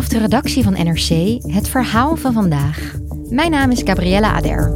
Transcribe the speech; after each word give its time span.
Vanaf 0.00 0.18
de 0.18 0.26
redactie 0.28 0.64
van 0.64 0.72
NRC 0.72 1.42
het 1.52 1.68
verhaal 1.68 2.16
van 2.16 2.32
vandaag. 2.32 2.94
Mijn 3.28 3.50
naam 3.50 3.70
is 3.70 3.82
Gabriella 3.84 4.32
Ader. 4.32 4.72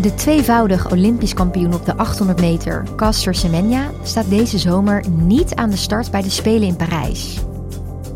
De 0.00 0.14
tweevoudig 0.14 0.90
Olympisch 0.90 1.34
kampioen 1.34 1.74
op 1.74 1.84
de 1.84 1.96
800 1.96 2.40
meter, 2.40 2.86
Caster 2.96 3.34
Semenya, 3.34 3.90
staat 4.02 4.30
deze 4.30 4.58
zomer 4.58 5.04
niet 5.10 5.54
aan 5.54 5.70
de 5.70 5.76
start 5.76 6.10
bij 6.10 6.22
de 6.22 6.30
Spelen 6.30 6.68
in 6.68 6.76
Parijs. 6.76 7.38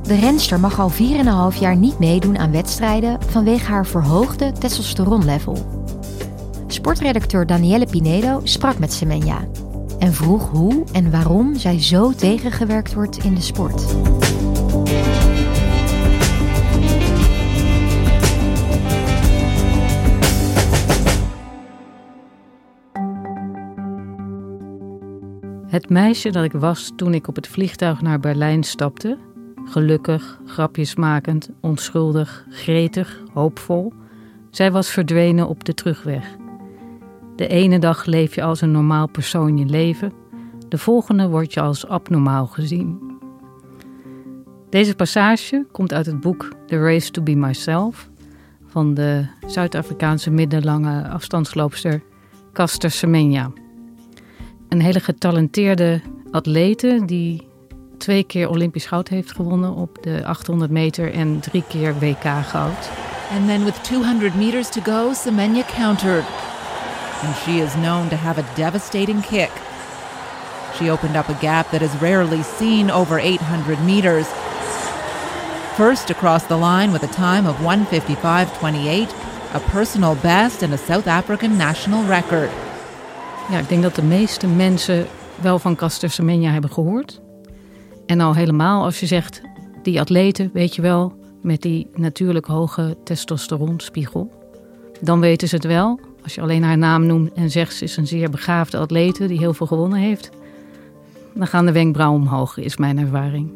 De 0.02 0.14
renster 0.14 0.60
mag 0.60 0.80
al 0.80 0.90
4,5 1.52 1.58
jaar 1.58 1.76
niet 1.76 1.98
meedoen 1.98 2.38
aan 2.38 2.52
wedstrijden 2.52 3.18
vanwege 3.28 3.70
haar 3.70 3.86
verhoogde 3.86 4.52
testosteronlevel. 4.52 5.81
Sportredacteur 6.82 7.46
Danielle 7.46 7.86
Pinedo 7.86 8.40
sprak 8.44 8.78
met 8.78 8.92
Semenya 8.92 9.48
en 9.98 10.12
vroeg 10.12 10.50
hoe 10.50 10.84
en 10.92 11.10
waarom 11.10 11.54
zij 11.54 11.80
zo 11.80 12.12
tegengewerkt 12.12 12.94
wordt 12.94 13.24
in 13.24 13.34
de 13.34 13.40
sport. 13.40 13.84
Het 25.66 25.88
meisje 25.88 26.30
dat 26.30 26.44
ik 26.44 26.52
was 26.52 26.92
toen 26.96 27.14
ik 27.14 27.28
op 27.28 27.36
het 27.36 27.48
vliegtuig 27.48 28.00
naar 28.00 28.20
Berlijn 28.20 28.62
stapte, 28.62 29.18
gelukkig, 29.64 30.40
grapjesmakend, 30.46 31.50
onschuldig, 31.60 32.46
gretig, 32.48 33.22
hoopvol, 33.32 33.92
zij 34.50 34.72
was 34.72 34.90
verdwenen 34.90 35.48
op 35.48 35.64
de 35.64 35.74
terugweg. 35.74 36.40
De 37.42 37.48
ene 37.48 37.78
dag 37.78 38.04
leef 38.04 38.34
je 38.34 38.42
als 38.42 38.60
een 38.60 38.70
normaal 38.70 39.06
persoon 39.06 39.58
je 39.58 39.64
leven, 39.64 40.12
de 40.68 40.78
volgende 40.78 41.28
word 41.28 41.52
je 41.52 41.60
als 41.60 41.86
abnormaal 41.86 42.46
gezien. 42.46 43.00
Deze 44.70 44.94
passage 44.94 45.66
komt 45.72 45.92
uit 45.92 46.06
het 46.06 46.20
boek 46.20 46.52
The 46.66 46.78
Race 46.78 47.10
to 47.10 47.22
Be 47.22 47.34
Myself 47.34 48.08
van 48.66 48.94
de 48.94 49.26
Zuid-Afrikaanse 49.46 50.30
middellange 50.30 51.08
afstandsloopster 51.08 52.02
Caster 52.52 52.90
Semenya. 52.90 53.50
Een 54.68 54.80
hele 54.80 55.00
getalenteerde 55.00 56.00
atlete 56.30 57.02
die 57.06 57.46
twee 57.98 58.24
keer 58.24 58.48
Olympisch 58.48 58.86
goud 58.86 59.08
heeft 59.08 59.32
gewonnen 59.32 59.74
op 59.74 59.98
de 60.02 60.24
800 60.24 60.70
meter 60.70 61.12
en 61.12 61.40
drie 61.40 61.64
keer 61.68 61.98
WK 61.98 62.24
goud. 62.44 62.90
And 63.36 63.46
then 63.46 63.64
with 63.64 63.84
200 63.84 64.34
meters 64.34 64.70
to 64.70 64.80
go, 64.80 65.12
Semenya 65.12 65.62
countered. 65.76 66.51
And 67.22 67.36
she 67.44 67.60
is 67.60 67.74
known 67.76 68.08
to 68.08 68.16
have 68.16 68.38
a 68.38 68.54
devastating 68.56 69.22
kick. 69.22 69.50
She 70.78 70.90
opened 70.90 71.16
up 71.16 71.28
a 71.28 71.38
gap 71.40 71.70
that 71.70 71.82
is 71.82 72.00
rarely 72.00 72.42
seen 72.42 72.90
over 72.90 73.18
800 73.18 73.80
meters. 73.84 74.26
First 75.74 76.10
across 76.10 76.46
the 76.46 76.56
line 76.56 76.92
with 76.92 77.02
a 77.02 77.14
time 77.14 77.46
of 77.46 77.56
155.28, 77.56 79.08
a 79.54 79.60
personal 79.70 80.14
best 80.14 80.62
and 80.62 80.72
a 80.72 80.76
South 80.76 81.06
African 81.06 81.56
national 81.56 82.04
record. 82.06 82.50
Ja, 83.50 83.58
ik 83.58 83.68
denk 83.68 83.82
dat 83.82 83.94
de 83.94 84.02
meeste 84.02 84.46
mensen 84.46 85.06
wel 85.40 85.58
van 85.58 85.76
Caster 85.76 86.10
Semenya 86.10 86.50
hebben 86.50 86.70
gehoord. 86.70 87.20
En 88.06 88.20
al 88.20 88.34
helemaal 88.34 88.84
als 88.84 89.00
je 89.00 89.06
zegt, 89.06 89.40
die 89.82 90.00
atleten, 90.00 90.50
weet 90.52 90.74
je 90.74 90.82
wel, 90.82 91.14
met 91.42 91.62
die 91.62 91.90
natuurlijk 91.94 92.46
hoge 92.46 92.96
testosteronspiegel. 93.04 94.30
Dan 95.00 95.20
weten 95.20 95.48
ze 95.48 95.54
het 95.54 95.64
wel. 95.64 96.00
Als 96.22 96.34
je 96.34 96.40
alleen 96.40 96.62
haar 96.62 96.78
naam 96.78 97.06
noemt 97.06 97.32
en 97.32 97.50
zegt 97.50 97.74
ze 97.74 97.84
is 97.84 97.96
een 97.96 98.06
zeer 98.06 98.30
begaafde 98.30 98.76
atlete 98.76 99.26
die 99.26 99.38
heel 99.38 99.54
veel 99.54 99.66
gewonnen 99.66 99.98
heeft. 99.98 100.30
Dan 101.34 101.46
gaan 101.46 101.66
de 101.66 101.72
wenkbrauwen 101.72 102.20
omhoog, 102.20 102.58
is 102.58 102.76
mijn 102.76 102.98
ervaring. 102.98 103.52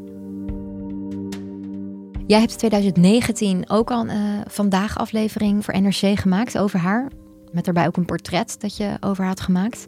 Jij 2.26 2.40
hebt 2.40 2.58
2019 2.58 3.70
ook 3.70 3.90
al 3.90 4.00
een 4.00 4.16
uh, 4.16 4.40
vandaag 4.46 4.98
aflevering 4.98 5.64
voor 5.64 5.80
NRC 5.80 6.18
gemaakt 6.18 6.58
over 6.58 6.78
haar. 6.78 7.08
Met 7.52 7.64
daarbij 7.64 7.86
ook 7.86 7.96
een 7.96 8.04
portret 8.04 8.56
dat 8.60 8.76
je 8.76 8.96
over 9.00 9.18
haar 9.18 9.32
had 9.32 9.40
gemaakt. 9.40 9.86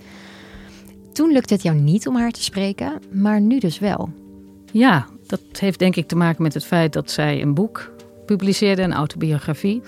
Toen 1.13 1.33
lukte 1.33 1.55
het 1.55 1.63
jou 1.63 1.77
niet 1.77 2.09
om 2.09 2.17
haar 2.17 2.31
te 2.31 2.43
spreken, 2.43 2.93
maar 3.13 3.41
nu 3.41 3.59
dus 3.59 3.79
wel. 3.79 4.11
Ja, 4.73 5.07
dat 5.27 5.41
heeft 5.53 5.79
denk 5.79 5.97
ik 5.97 6.09
te 6.09 6.17
maken 6.17 6.43
met 6.43 6.55
het 6.55 6.65
feit 6.65 6.93
dat 6.93 7.11
zij 7.11 7.43
een 7.43 7.55
boek 7.55 7.93
publiceerde, 8.27 8.83
een 8.83 8.93
autobiografie. 8.93 9.83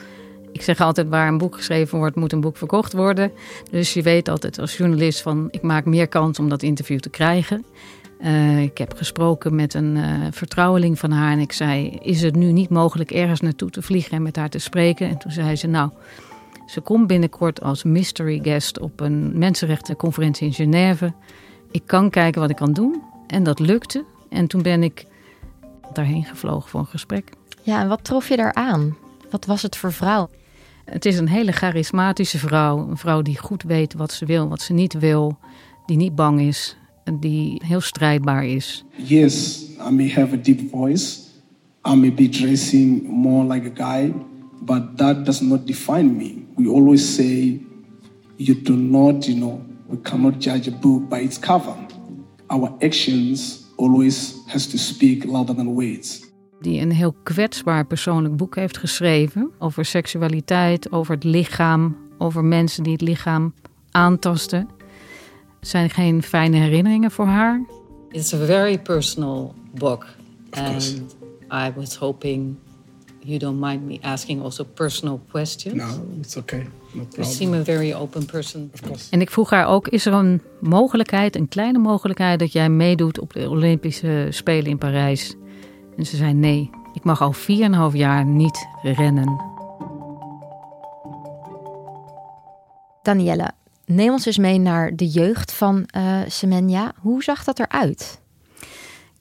Ik 0.52 0.62
zeg 0.62 0.80
altijd, 0.80 1.08
waar 1.08 1.28
een 1.28 1.38
boek 1.38 1.56
geschreven 1.56 1.98
wordt, 1.98 2.16
moet 2.16 2.32
een 2.32 2.40
boek 2.40 2.56
verkocht 2.56 2.92
worden. 2.92 3.32
Dus 3.70 3.94
je 3.94 4.02
weet 4.02 4.28
altijd 4.28 4.58
als 4.58 4.76
journalist 4.76 5.22
van, 5.22 5.48
ik 5.50 5.62
maak 5.62 5.84
meer 5.84 6.08
kans 6.08 6.38
om 6.38 6.48
dat 6.48 6.62
interview 6.62 6.98
te 6.98 7.10
krijgen. 7.10 7.64
Uh, 8.20 8.62
ik 8.62 8.78
heb 8.78 8.94
gesproken 8.96 9.54
met 9.54 9.74
een 9.74 9.96
uh, 9.96 10.26
vertrouweling 10.30 10.98
van 10.98 11.10
haar 11.10 11.32
en 11.32 11.38
ik 11.38 11.52
zei, 11.52 11.98
is 12.02 12.22
het 12.22 12.36
nu 12.36 12.52
niet 12.52 12.68
mogelijk 12.68 13.10
ergens 13.10 13.40
naartoe 13.40 13.70
te 13.70 13.82
vliegen 13.82 14.12
en 14.12 14.22
met 14.22 14.36
haar 14.36 14.48
te 14.48 14.58
spreken? 14.58 15.08
En 15.08 15.18
toen 15.18 15.30
zei 15.30 15.56
ze, 15.56 15.66
nou, 15.66 15.90
ze 16.66 16.80
komt 16.80 17.06
binnenkort 17.06 17.62
als 17.62 17.82
mystery 17.82 18.40
guest 18.42 18.78
op 18.78 19.00
een 19.00 19.38
mensenrechtenconferentie 19.38 20.46
in 20.46 20.52
Genève. 20.52 21.12
Ik 21.70 21.82
kan 21.86 22.10
kijken 22.10 22.40
wat 22.40 22.50
ik 22.50 22.56
kan 22.56 22.72
doen. 22.72 23.02
En 23.26 23.42
dat 23.42 23.58
lukte. 23.58 24.04
En 24.28 24.46
toen 24.46 24.62
ben 24.62 24.82
ik 24.82 25.04
daarheen 25.92 26.24
gevlogen 26.24 26.68
voor 26.68 26.80
een 26.80 26.86
gesprek. 26.86 27.28
Ja, 27.62 27.80
en 27.80 27.88
wat 27.88 28.04
trof 28.04 28.28
je 28.28 28.36
daar 28.36 28.54
aan? 28.54 28.96
Wat 29.30 29.46
was 29.46 29.62
het 29.62 29.76
voor 29.76 29.92
vrouw? 29.92 30.28
Het 30.90 31.04
is 31.04 31.18
een 31.18 31.28
hele 31.28 31.52
charismatische 31.52 32.38
vrouw. 32.38 32.88
Een 32.88 32.96
vrouw 32.96 33.22
die 33.22 33.38
goed 33.38 33.62
weet 33.62 33.94
wat 33.94 34.12
ze 34.12 34.26
wil, 34.26 34.48
wat 34.48 34.62
ze 34.62 34.72
niet 34.72 34.98
wil. 34.98 35.38
Die 35.86 35.96
niet 35.96 36.14
bang 36.14 36.40
is. 36.40 36.76
Die 37.20 37.62
heel 37.64 37.80
strijdbaar 37.80 38.46
is. 38.46 38.84
Yes, 38.96 39.64
I 39.88 39.90
may 39.90 40.10
have 40.10 40.34
a 40.34 40.38
deep 40.42 40.70
voice. 40.70 41.18
I 41.88 41.94
may 41.94 42.14
be 42.14 42.28
dressing 42.28 43.08
more 43.08 43.54
like 43.54 43.70
a 43.80 43.86
guy. 43.86 44.12
But 44.60 44.98
that 44.98 45.24
does 45.24 45.40
not 45.40 45.66
define 45.66 46.16
me. 46.16 46.44
We 46.56 46.68
always 46.68 47.14
say 47.14 47.60
you 48.36 48.62
do 48.62 48.76
not, 48.76 49.24
you 49.24 49.36
know, 49.36 49.60
we 49.86 49.96
cannot 50.02 50.34
judge 50.38 50.68
a 50.68 50.72
book 50.72 51.08
by 51.08 51.20
its 51.20 51.38
cover. 51.38 51.74
Our 52.48 52.76
actions 52.82 53.64
always 53.76 54.34
has 54.46 54.66
to 54.66 54.78
speak 54.78 55.24
louder 55.24 55.54
than 55.54 55.74
words. 55.74 56.29
Die 56.60 56.80
een 56.80 56.92
heel 56.92 57.14
kwetsbaar 57.22 57.86
persoonlijk 57.86 58.36
boek 58.36 58.54
heeft 58.54 58.78
geschreven 58.78 59.50
over 59.58 59.84
seksualiteit, 59.84 60.92
over 60.92 61.14
het 61.14 61.24
lichaam, 61.24 61.96
over 62.18 62.44
mensen 62.44 62.82
die 62.82 62.92
het 62.92 63.00
lichaam 63.00 63.54
aantasten. 63.90 64.68
Het 65.60 65.68
zijn 65.68 65.90
geen 65.90 66.22
fijne 66.22 66.56
herinneringen 66.56 67.10
voor 67.10 67.26
haar. 67.26 67.60
It's 68.10 68.32
a 68.32 68.38
very 68.38 68.78
personal 68.78 69.54
book. 69.74 70.06
And 70.50 71.02
I 71.52 71.72
was 71.76 71.96
hoping 71.96 72.56
you 73.18 73.38
don't 73.38 73.60
mind 73.60 73.86
me 73.86 73.98
asking 74.00 74.42
also 74.42 74.64
personal 74.64 75.20
questions. 75.30 75.74
No, 75.74 76.06
it's 76.20 76.36
okay. 76.36 76.66
No 76.92 77.06
You 77.10 77.24
seem 77.24 77.54
a 77.54 77.64
very 77.64 77.92
open 77.92 78.26
person. 78.26 78.70
Of 78.74 78.80
course. 78.80 79.10
En 79.10 79.20
ik 79.20 79.30
vroeg 79.30 79.50
haar 79.50 79.66
ook: 79.66 79.88
is 79.88 80.06
er 80.06 80.12
een 80.12 80.42
mogelijkheid, 80.60 81.36
een 81.36 81.48
kleine 81.48 81.78
mogelijkheid, 81.78 82.38
dat 82.38 82.52
jij 82.52 82.68
meedoet 82.68 83.20
op 83.20 83.32
de 83.32 83.48
Olympische 83.48 84.26
Spelen 84.30 84.70
in 84.70 84.78
Parijs? 84.78 85.34
En 86.00 86.06
ze 86.06 86.16
zei: 86.16 86.32
nee, 86.32 86.70
ik 86.92 87.04
mag 87.04 87.20
al 87.20 87.34
4,5 87.34 87.96
jaar 87.96 88.24
niet 88.24 88.68
rennen. 88.82 89.40
Danielle, 93.02 93.50
neem 93.84 94.12
ons 94.12 94.26
eens 94.26 94.38
mee 94.38 94.58
naar 94.58 94.96
de 94.96 95.06
jeugd 95.06 95.52
van 95.52 95.88
uh, 95.96 96.20
Semenya. 96.26 96.92
Hoe 97.00 97.22
zag 97.22 97.44
dat 97.44 97.58
eruit? 97.58 98.20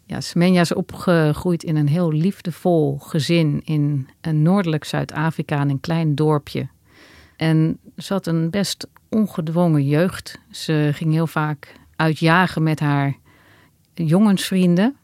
Ja, 0.05 0.21
Semenya 0.21 0.61
is 0.61 0.73
opgegroeid 0.73 1.63
in 1.63 1.75
een 1.75 1.87
heel 1.87 2.11
liefdevol 2.11 2.97
gezin 2.97 3.61
in 3.65 4.09
een 4.21 4.41
noordelijk 4.41 4.83
Zuid-Afrika, 4.83 5.61
in 5.61 5.69
een 5.69 5.79
klein 5.79 6.15
dorpje. 6.15 6.67
En 7.35 7.79
ze 7.97 8.13
had 8.13 8.27
een 8.27 8.49
best 8.49 8.87
ongedwongen 9.09 9.85
jeugd. 9.85 10.39
Ze 10.51 10.89
ging 10.93 11.11
heel 11.11 11.27
vaak 11.27 11.75
uitjagen 11.95 12.63
met 12.63 12.79
haar 12.79 13.17
jongensvrienden. 13.93 14.98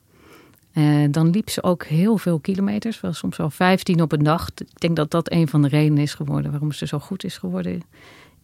En 0.76 1.12
dan 1.12 1.30
liep 1.30 1.50
ze 1.50 1.64
ook 1.64 1.84
heel 1.84 2.18
veel 2.18 2.40
kilometers, 2.40 3.02
wel 3.02 3.14
soms 3.14 3.38
wel 3.38 3.50
15 3.50 4.02
op 4.02 4.12
een 4.12 4.24
dag. 4.24 4.50
Ik 4.50 4.80
denk 4.80 4.96
dat 4.96 5.12
dat 5.12 5.32
een 5.32 5.48
van 5.48 5.62
de 5.62 5.68
redenen 5.68 6.04
is 6.04 6.14
geworden 6.14 6.52
waarom 6.52 6.72
ze 6.72 6.88
zo 6.88 7.00
goed 7.00 7.24
is 7.24 7.38
geworden 7.38 7.82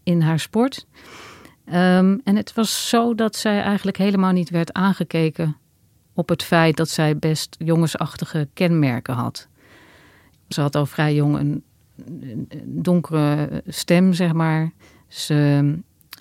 in 0.04 0.22
haar 0.22 0.40
sport. 0.40 0.86
Ehm, 1.66 2.18
en 2.24 2.36
het 2.36 2.54
was 2.54 2.90
zo 2.90 3.16
dat 3.16 3.36
zij 3.36 3.62
eigenlijk 3.62 3.98
helemaal 3.98 4.32
niet 4.32 4.50
werd 4.50 4.74
aangekeken 4.74 5.58
op 6.14 6.30
het 6.30 6.44
feit 6.44 6.78
dat 6.78 6.90
zij 6.90 7.18
best 7.18 7.56
jongensachtige 7.60 8.48
kenmerken 8.54 9.14
had. 9.14 9.48
Ze 10.48 10.62
had 10.62 10.76
al 10.76 10.86
vrij 10.86 11.16
jong 11.16 11.38
een, 11.38 11.64
donkere 12.66 13.64
stem, 13.68 14.14
zeg 14.14 14.34
maar. 14.34 14.72
Ze 15.08 15.74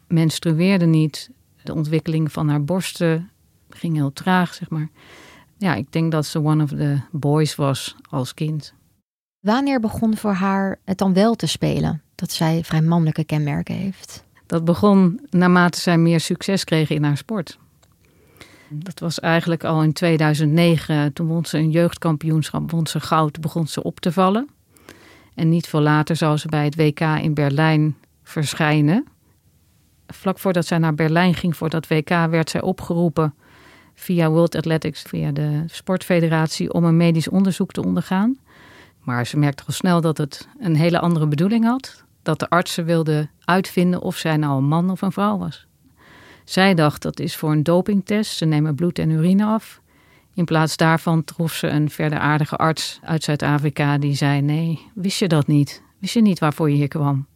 menstrueerde 0.07 0.87
niet. 0.87 1.31
De 1.63 1.75
ontwikkeling 1.75 2.33
van 2.33 2.49
haar 2.49 2.65
borsten 2.65 3.31
ging 3.71 3.95
heel 3.95 4.13
traag, 4.13 4.55
zeg 4.55 4.71
maar. 4.71 4.89
Ja, 5.61 5.75
ik 5.75 5.93
denk 5.93 6.13
dat 6.13 6.27
ze 6.27 6.43
one 6.45 6.63
of 6.63 6.69
the 6.69 7.01
boys 7.11 7.55
was 7.55 7.97
als 8.09 8.35
kind. 8.35 8.75
Wanneer 9.41 9.81
begon 9.81 10.17
voor 10.17 10.33
haar 10.33 10.79
het 10.85 10.99
dan 10.99 11.13
wel 11.13 11.35
te 11.35 11.47
spelen? 11.47 12.03
Dat 12.15 12.31
zij 12.31 12.65
vrij 12.65 12.83
mannelijke 12.83 13.25
kenmerken 13.25 13.75
heeft? 13.75 14.25
Dat 14.47 14.65
begon 14.65 15.21
naarmate 15.31 15.81
zij 15.81 15.99
meer 15.99 16.21
succes 16.21 16.65
kreeg 16.65 16.91
in 16.91 17.05
haar 17.05 17.17
sport. 17.17 17.59
Dat 18.69 19.01
was 19.01 19.21
eigenlijk 19.21 19.65
al 19.65 19.83
in 19.83 19.93
2009. 19.93 21.13
Toen 21.13 21.27
won 21.27 21.45
ze 21.45 21.59
een 21.59 21.71
jeugdkampioenschap, 21.71 22.71
won 22.71 22.87
ze 22.87 23.01
goud, 23.01 23.41
begon 23.41 23.67
ze 23.67 23.83
op 23.83 24.01
te 24.01 24.13
vallen. 24.13 24.49
En 25.35 25.49
niet 25.49 25.67
veel 25.67 25.81
later 25.81 26.17
zou 26.17 26.37
ze 26.37 26.49
bij 26.49 26.65
het 26.65 26.77
WK 26.77 27.01
in 27.01 27.35
Berlijn 27.35 27.97
verschijnen. 28.23 29.07
Vlak 30.07 30.39
voordat 30.39 30.67
zij 30.67 30.79
naar 30.79 30.95
Berlijn 30.95 31.35
ging 31.35 31.57
voor 31.57 31.71
dat 31.71 31.89
WK 31.89 32.09
werd 32.09 32.51
zij 32.51 32.61
opgeroepen 32.61 33.35
via 34.01 34.31
World 34.31 34.57
Athletics, 34.57 35.03
via 35.03 35.33
de 35.33 35.65
sportfederatie, 35.67 36.73
om 36.73 36.85
een 36.85 36.97
medisch 36.97 37.29
onderzoek 37.29 37.73
te 37.73 37.85
ondergaan. 37.85 38.39
Maar 39.01 39.27
ze 39.27 39.39
merkte 39.39 39.63
al 39.67 39.73
snel 39.73 40.01
dat 40.01 40.19
het 40.19 40.49
een 40.61 40.77
hele 40.77 41.01
andere 41.01 41.27
bedoeling 41.27 41.65
had. 41.65 42.05
Dat 42.23 42.39
de 42.39 42.49
artsen 42.49 42.85
wilden 42.85 43.31
uitvinden 43.45 44.03
of 44.03 44.17
zij 44.17 44.37
nou 44.37 44.59
een 44.59 44.69
man 44.69 44.91
of 44.91 45.03
een 45.03 45.13
vrouw 45.13 45.39
was. 45.39 45.67
Zij 46.45 46.75
dacht 46.75 47.03
dat 47.03 47.21
is 47.21 47.37
voor 47.37 47.51
een 47.51 47.63
dopingtest. 47.63 48.37
Ze 48.37 48.45
nemen 48.45 48.75
bloed 48.75 48.99
en 48.99 49.11
urine 49.11 49.45
af. 49.45 49.81
In 50.35 50.45
plaats 50.45 50.77
daarvan 50.77 51.25
trof 51.25 51.53
ze 51.53 51.69
een 51.69 51.91
verder 51.91 52.19
aardige 52.19 52.57
arts 52.57 53.01
uit 53.03 53.23
Zuid-Afrika 53.23 53.99
die 53.99 54.15
zei: 54.15 54.41
Nee, 54.41 54.81
wist 54.95 55.19
je 55.19 55.29
dat 55.29 55.47
niet? 55.47 55.83
Wist 55.99 56.15
je 56.15 56.23
niet 56.23 56.39
waarvoor 56.39 56.71
je 56.71 56.77
hier 56.77 56.89
kwam? 56.89 57.27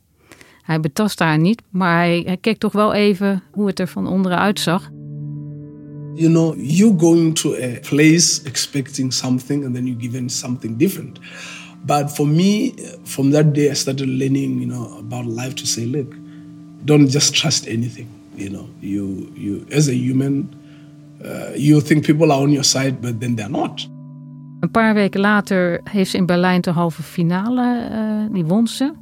Hij 0.63 0.81
betast 0.81 1.19
haar 1.19 1.39
niet, 1.39 1.63
maar 1.71 1.97
hij, 1.97 2.23
hij 2.27 2.37
keek 2.37 2.59
toch 2.59 2.73
wel 2.73 2.93
even 2.93 3.43
hoe 3.51 3.67
het 3.67 3.81
er 3.81 3.89
van 3.89 4.07
onderen 4.07 4.39
uitzag. 4.39 4.91
You 6.15 6.29
know, 6.29 6.55
you 6.57 6.93
going 6.93 7.35
to 7.35 7.55
a 7.55 7.81
place 7.81 8.45
expecting 8.47 9.13
something 9.13 9.65
and 9.65 9.75
then 9.75 9.87
you 9.87 9.95
given 9.95 10.29
something 10.29 10.77
different. 10.77 11.19
But 11.87 12.11
for 12.11 12.27
me, 12.27 12.73
from 13.05 13.31
that 13.33 13.53
day, 13.53 13.71
I 13.71 13.75
started 13.75 14.09
learning, 14.09 14.61
you 14.61 14.67
know, 14.67 14.99
about 14.99 15.27
life 15.27 15.55
to 15.55 15.67
say, 15.67 15.85
look, 15.85 16.15
don't 16.85 17.09
just 17.09 17.35
trust 17.35 17.67
anything. 17.67 18.09
You 18.37 18.51
know, 18.51 18.69
you 18.81 19.31
you 19.35 19.67
as 19.71 19.89
a 19.89 19.95
human, 19.95 20.49
uh, 21.25 21.53
you 21.57 21.81
think 21.81 22.05
people 22.05 22.33
are 22.33 22.43
on 22.43 22.53
your 22.53 22.65
side, 22.65 23.01
but 23.01 23.21
then 23.21 23.37
they're 23.37 23.51
not. 23.51 23.89
Een 24.61 24.71
paar 24.71 24.95
weken 24.95 25.21
later 25.21 25.81
heeft 25.85 26.11
ze 26.11 26.17
in 26.17 26.27
Berlijn 26.27 26.61
de 26.61 26.71
halve 26.71 27.03
finale, 27.03 27.89
uh, 27.93 28.35
die 28.35 28.45
won 28.45 28.67
ze. 28.67 28.93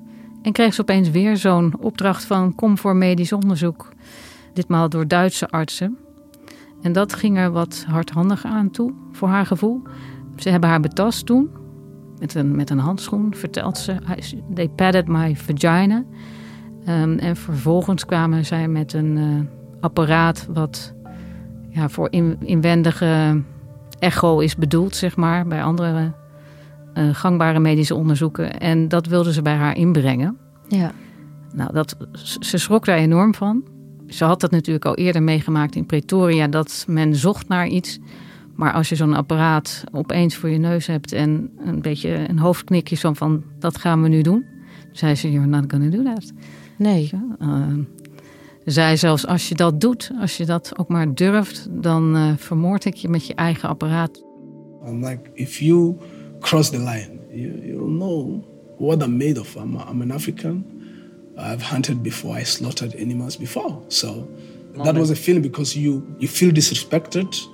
En 0.43 0.53
kreeg 0.53 0.75
ze 0.75 0.81
opeens 0.81 1.11
weer 1.11 1.37
zo'n 1.37 1.75
opdracht 1.81 2.25
van 2.25 2.55
kom 2.55 2.79
voor 2.79 2.97
medisch 2.97 3.32
onderzoek. 3.32 3.88
Ditmaal 4.55 4.88
door 4.88 5.09
Duitse 5.09 5.49
artsen. 5.49 5.97
En 6.82 6.93
dat 6.93 7.14
ging 7.14 7.38
er 7.38 7.50
wat 7.50 7.84
hardhandig 7.88 8.44
aan 8.44 8.70
toe, 8.70 8.93
voor 9.12 9.29
haar 9.29 9.46
gevoel. 9.46 9.82
Ze 10.37 10.49
hebben 10.49 10.69
haar 10.69 10.81
betast 10.81 11.26
toen, 11.26 11.50
met 12.19 12.34
een, 12.34 12.56
met 12.56 12.70
een 12.70 12.79
handschoen, 12.79 13.34
vertelt 13.34 13.79
ze. 13.79 13.96
They 14.55 14.69
padded 14.69 15.08
my 15.08 15.37
vagina. 15.37 16.05
Um, 16.88 17.19
en 17.19 17.37
vervolgens 17.37 18.05
kwamen 18.05 18.44
zij 18.44 18.69
met 18.69 18.93
een 18.93 19.17
uh, 19.17 19.40
apparaat 19.81 20.49
wat 20.52 20.94
ja, 21.69 21.88
voor 21.88 22.08
in, 22.11 22.37
inwendige 22.40 23.43
echo 23.99 24.38
is 24.38 24.56
bedoeld, 24.56 24.96
zeg 24.96 25.17
maar, 25.17 25.46
bij 25.46 25.62
andere 25.62 26.12
uh, 26.94 27.08
gangbare 27.14 27.58
medische 27.58 27.94
onderzoeken. 27.94 28.61
En 28.61 28.88
dat 28.88 29.06
wilden 29.06 29.32
ze 29.32 29.43
bij 29.43 29.55
haar 29.55 29.76
inbrengen. 29.76 30.37
Ja. 30.69 30.93
Nou, 31.55 31.73
dat, 31.73 31.96
ze 32.40 32.58
schrok 32.58 32.85
daar 32.85 32.96
enorm 32.96 33.35
van. 33.35 33.62
Ze 34.12 34.25
had 34.25 34.41
dat 34.41 34.50
natuurlijk 34.50 34.85
al 34.85 34.94
eerder 34.94 35.23
meegemaakt 35.23 35.75
in 35.75 35.87
Pretoria, 35.87 36.49
dat 36.49 36.85
men 36.88 37.17
zocht 37.17 37.49
naar 37.49 37.69
iets. 37.69 37.99
Maar 38.55 38.73
als 38.73 38.88
je 38.88 38.97
zo'n 38.97 39.14
apparaat 39.14 39.85
opeens 39.93 40.37
voor 40.37 40.49
je 40.49 40.59
neus 40.59 40.87
hebt 40.87 41.12
en 41.12 41.50
een 41.64 41.81
beetje 41.81 42.29
een 42.29 42.38
hoofdknikje 42.38 42.97
zo 42.97 43.12
van 43.12 43.43
dat 43.59 43.79
gaan 43.79 44.03
we 44.03 44.09
nu 44.09 44.23
doen, 44.23 44.44
zei 44.93 45.14
ze: 45.14 45.32
You're 45.32 45.49
not 45.49 45.64
gonna 45.69 45.88
do 45.88 46.03
that. 46.03 46.32
Nee. 46.79 47.11
Uh, 47.41 47.67
zei 48.64 48.97
zelfs: 48.97 49.26
Als 49.26 49.49
je 49.49 49.55
dat 49.55 49.81
doet, 49.81 50.11
als 50.20 50.37
je 50.37 50.47
dat 50.47 50.73
ook 50.79 50.88
maar 50.88 51.14
durft, 51.14 51.69
dan 51.70 52.17
uh, 52.17 52.32
vermoord 52.37 52.85
ik 52.85 52.94
je 52.94 53.09
met 53.09 53.26
je 53.26 53.35
eigen 53.35 53.69
apparaat. 53.69 54.25
I'm 54.87 55.05
like, 55.05 55.31
if 55.35 55.59
you 55.59 55.97
cross 56.41 56.70
the 56.70 56.79
line, 56.79 57.09
you, 57.31 57.67
you'll 57.67 57.97
know 57.97 58.44
what 58.79 59.03
I'm 59.03 59.17
made 59.17 59.41
of. 59.41 59.55
I'm, 59.55 59.76
I'm 59.91 60.00
an 60.00 60.11
African. 60.11 60.72
I've 61.37 61.62
hunted 61.62 62.02
before. 62.02 62.40
I 62.40 62.44
slaughtered 62.44 62.94
animals 62.94 63.37
before. 63.37 63.82
So 63.88 64.29
that 64.75 64.94
was 64.94 65.11
a 65.11 65.17
feeling 65.17 65.43
because 65.43 65.79
you 65.79 66.02
you 66.19 66.29
feel 66.29 66.52
disrespected. 66.52 67.49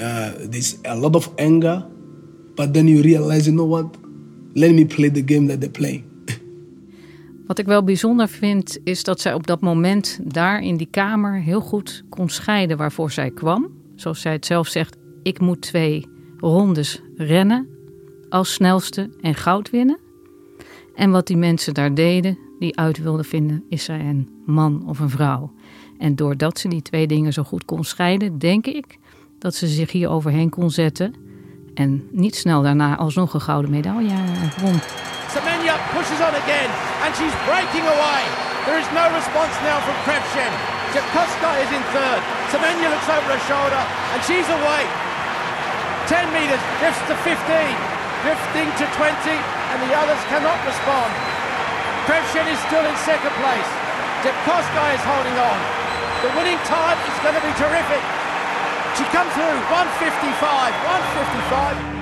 Uh, 0.00 0.30
there's 0.50 0.78
a 0.84 0.94
lot 0.94 1.14
of 1.14 1.30
anger, 1.36 1.86
but 2.54 2.72
then 2.74 2.88
you 2.88 3.02
realize, 3.02 3.46
you 3.46 3.54
know 3.56 3.68
what? 3.68 3.96
Let 4.54 4.72
me 4.72 4.84
play 4.84 5.10
the 5.10 5.22
game 5.22 5.46
that 5.46 5.60
they're 5.60 5.70
playing. 5.70 6.04
Wat 7.46 7.58
ik 7.58 7.66
wel 7.66 7.84
bijzonder 7.84 8.28
vind, 8.28 8.78
is 8.84 9.02
dat 9.02 9.20
zij 9.20 9.34
op 9.34 9.46
dat 9.46 9.60
moment 9.60 10.18
daar 10.22 10.62
in 10.62 10.76
die 10.76 10.88
kamer 10.90 11.40
heel 11.40 11.60
goed 11.60 12.04
kon 12.08 12.28
scheiden 12.28 12.76
waarvoor 12.76 13.10
zij 13.10 13.30
kwam. 13.30 13.70
Zoals 13.94 14.20
zij 14.20 14.32
het 14.32 14.46
zelf 14.46 14.68
zegt, 14.68 14.96
ik 15.22 15.40
moet 15.40 15.60
twee 15.60 16.06
rondes 16.36 17.02
rennen 17.16 17.68
als 18.28 18.52
snelste 18.52 19.10
en 19.20 19.34
goud 19.34 19.70
winnen. 19.70 19.98
En 20.94 21.10
wat 21.10 21.26
die 21.26 21.36
mensen 21.36 21.74
daar 21.74 21.94
deden, 21.94 22.38
die 22.58 22.78
uit 22.78 22.98
wilden 22.98 23.24
vinden, 23.24 23.64
is 23.68 23.84
zij 23.84 24.00
een 24.00 24.28
man 24.46 24.82
of 24.86 24.98
een 24.98 25.10
vrouw. 25.10 25.52
En 25.98 26.14
doordat 26.14 26.58
ze 26.58 26.68
die 26.68 26.82
twee 26.82 27.06
dingen 27.06 27.32
zo 27.32 27.42
goed 27.42 27.64
kon 27.64 27.84
scheiden, 27.84 28.38
denk 28.38 28.66
ik 28.66 28.98
dat 29.38 29.54
ze 29.54 29.66
zich 29.66 29.92
hier 29.92 30.08
overheen 30.08 30.50
kon 30.50 30.70
zetten. 30.70 31.14
En 31.74 32.08
niet 32.10 32.36
snel 32.36 32.62
daarna 32.62 32.96
alsnog 32.96 33.34
een 33.34 33.40
gouden 33.40 33.70
medaille 33.70 34.18
won. 34.60 34.80
Semenya 35.34 35.76
pushes 35.94 36.20
on 36.28 36.34
again 36.42 36.70
and 37.04 37.12
she's 37.18 37.36
breaking 37.50 37.86
away. 37.94 38.22
There 38.66 38.78
is 38.82 38.88
no 39.00 39.04
response 39.18 39.56
now 39.68 39.78
from 39.86 39.96
Krebshen. 40.04 40.52
Jakuska 40.94 41.50
is 41.64 41.70
in 41.78 41.84
third. 41.94 42.22
Semenya 42.52 42.88
looks 42.94 43.08
over 43.16 43.30
her 43.34 43.44
shoulder 43.50 43.82
and 44.12 44.20
she's 44.26 44.48
away. 44.58 44.82
10 46.06 46.32
meters, 46.32 46.62
drifts 46.80 47.02
to 47.10 47.14
15, 47.26 47.34
drifting 48.22 48.68
to 48.78 48.84
20, 48.94 49.30
and 49.70 49.78
the 49.84 49.92
others 50.00 50.22
cannot 50.30 50.58
respond. 50.70 51.35
Krebshen 52.06 52.46
is 52.54 52.60
still 52.68 52.86
in 52.92 52.96
second 53.10 53.34
place. 53.40 53.70
Jakuska 54.24 54.84
is 54.96 55.04
holding 55.10 55.38
on. 55.50 55.58
The 56.24 56.30
winning 56.36 56.60
time 56.76 56.98
is 57.10 57.16
going 57.24 57.36
to 57.38 57.44
be 57.48 57.54
terrific. 57.62 58.02
She 58.96 59.04
comes 59.14 59.32
through 59.36 59.58
155, 59.68 60.72
155. 60.86 61.96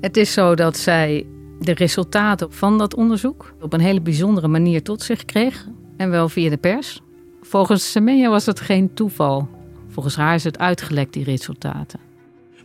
Het 0.00 0.16
is 0.16 0.32
zo 0.32 0.54
dat 0.54 0.76
zij 0.76 1.26
de 1.60 1.74
resultaten 1.74 2.52
van 2.52 2.78
dat 2.78 2.94
onderzoek 2.94 3.54
op 3.60 3.72
een 3.72 3.80
hele 3.80 4.00
bijzondere 4.00 4.48
manier 4.48 4.82
tot 4.82 5.02
zich 5.02 5.24
kreeg. 5.24 5.66
En 5.96 6.10
wel 6.10 6.28
via 6.28 6.50
de 6.50 6.56
pers. 6.56 7.02
Volgens 7.42 7.90
Semenya 7.90 8.28
was 8.28 8.46
het 8.46 8.60
geen 8.60 8.94
toeval. 8.94 9.48
Volgens 9.88 10.16
haar 10.16 10.34
is 10.34 10.44
het 10.44 10.58
uitgelekt, 10.58 11.12
die 11.12 11.24
resultaten. 11.24 12.00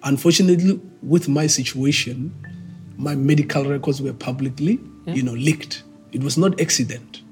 Unfortunately, 0.04 0.80
with 1.00 1.28
my 1.28 1.48
situation, 1.48 2.34
my 3.00 3.16
medical 3.16 3.64
records 3.66 4.02
were 4.02 4.14
publicly, 4.14 4.80
yeah. 5.06 5.16
you 5.16 5.24
know, 5.24 5.36
leaked. 5.36 5.84
It 6.12 6.24
was 6.24 6.36
not 6.36 6.60
accident. 6.60 7.24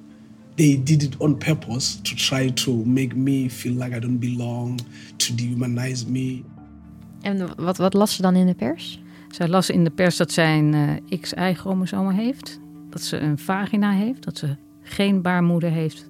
They 0.56 0.84
did 0.84 1.04
it 1.04 1.16
on 1.20 1.38
purpose 1.38 2.00
to 2.04 2.16
try 2.16 2.50
to 2.50 2.72
make 2.86 3.16
me 3.16 3.50
feel 3.50 3.74
like 3.74 3.96
I 3.96 4.00
don't 4.00 4.20
belong, 4.20 4.80
to 5.18 5.34
dehumanize 5.34 6.08
me. 6.08 6.44
En 7.22 7.56
wat, 7.56 7.78
wat 7.78 7.94
las 7.94 8.16
ze 8.16 8.22
dan 8.22 8.36
in 8.36 8.46
de 8.46 8.56
pers? 8.56 9.02
Zij 9.30 9.48
las 9.48 9.70
in 9.70 9.84
de 9.84 9.90
pers 9.90 10.18
dat 10.18 10.32
zij 10.32 10.58
een 10.58 10.74
uh, 10.74 11.20
XY-chromosoom 11.20 12.10
heeft. 12.10 12.60
Dat 12.90 13.02
ze 13.02 13.18
een 13.18 13.38
vagina 13.38 13.92
heeft. 13.92 14.24
Dat 14.24 14.38
ze 14.38 14.56
geen 14.82 15.22
baarmoeder 15.22 15.72
heeft. 15.72 16.10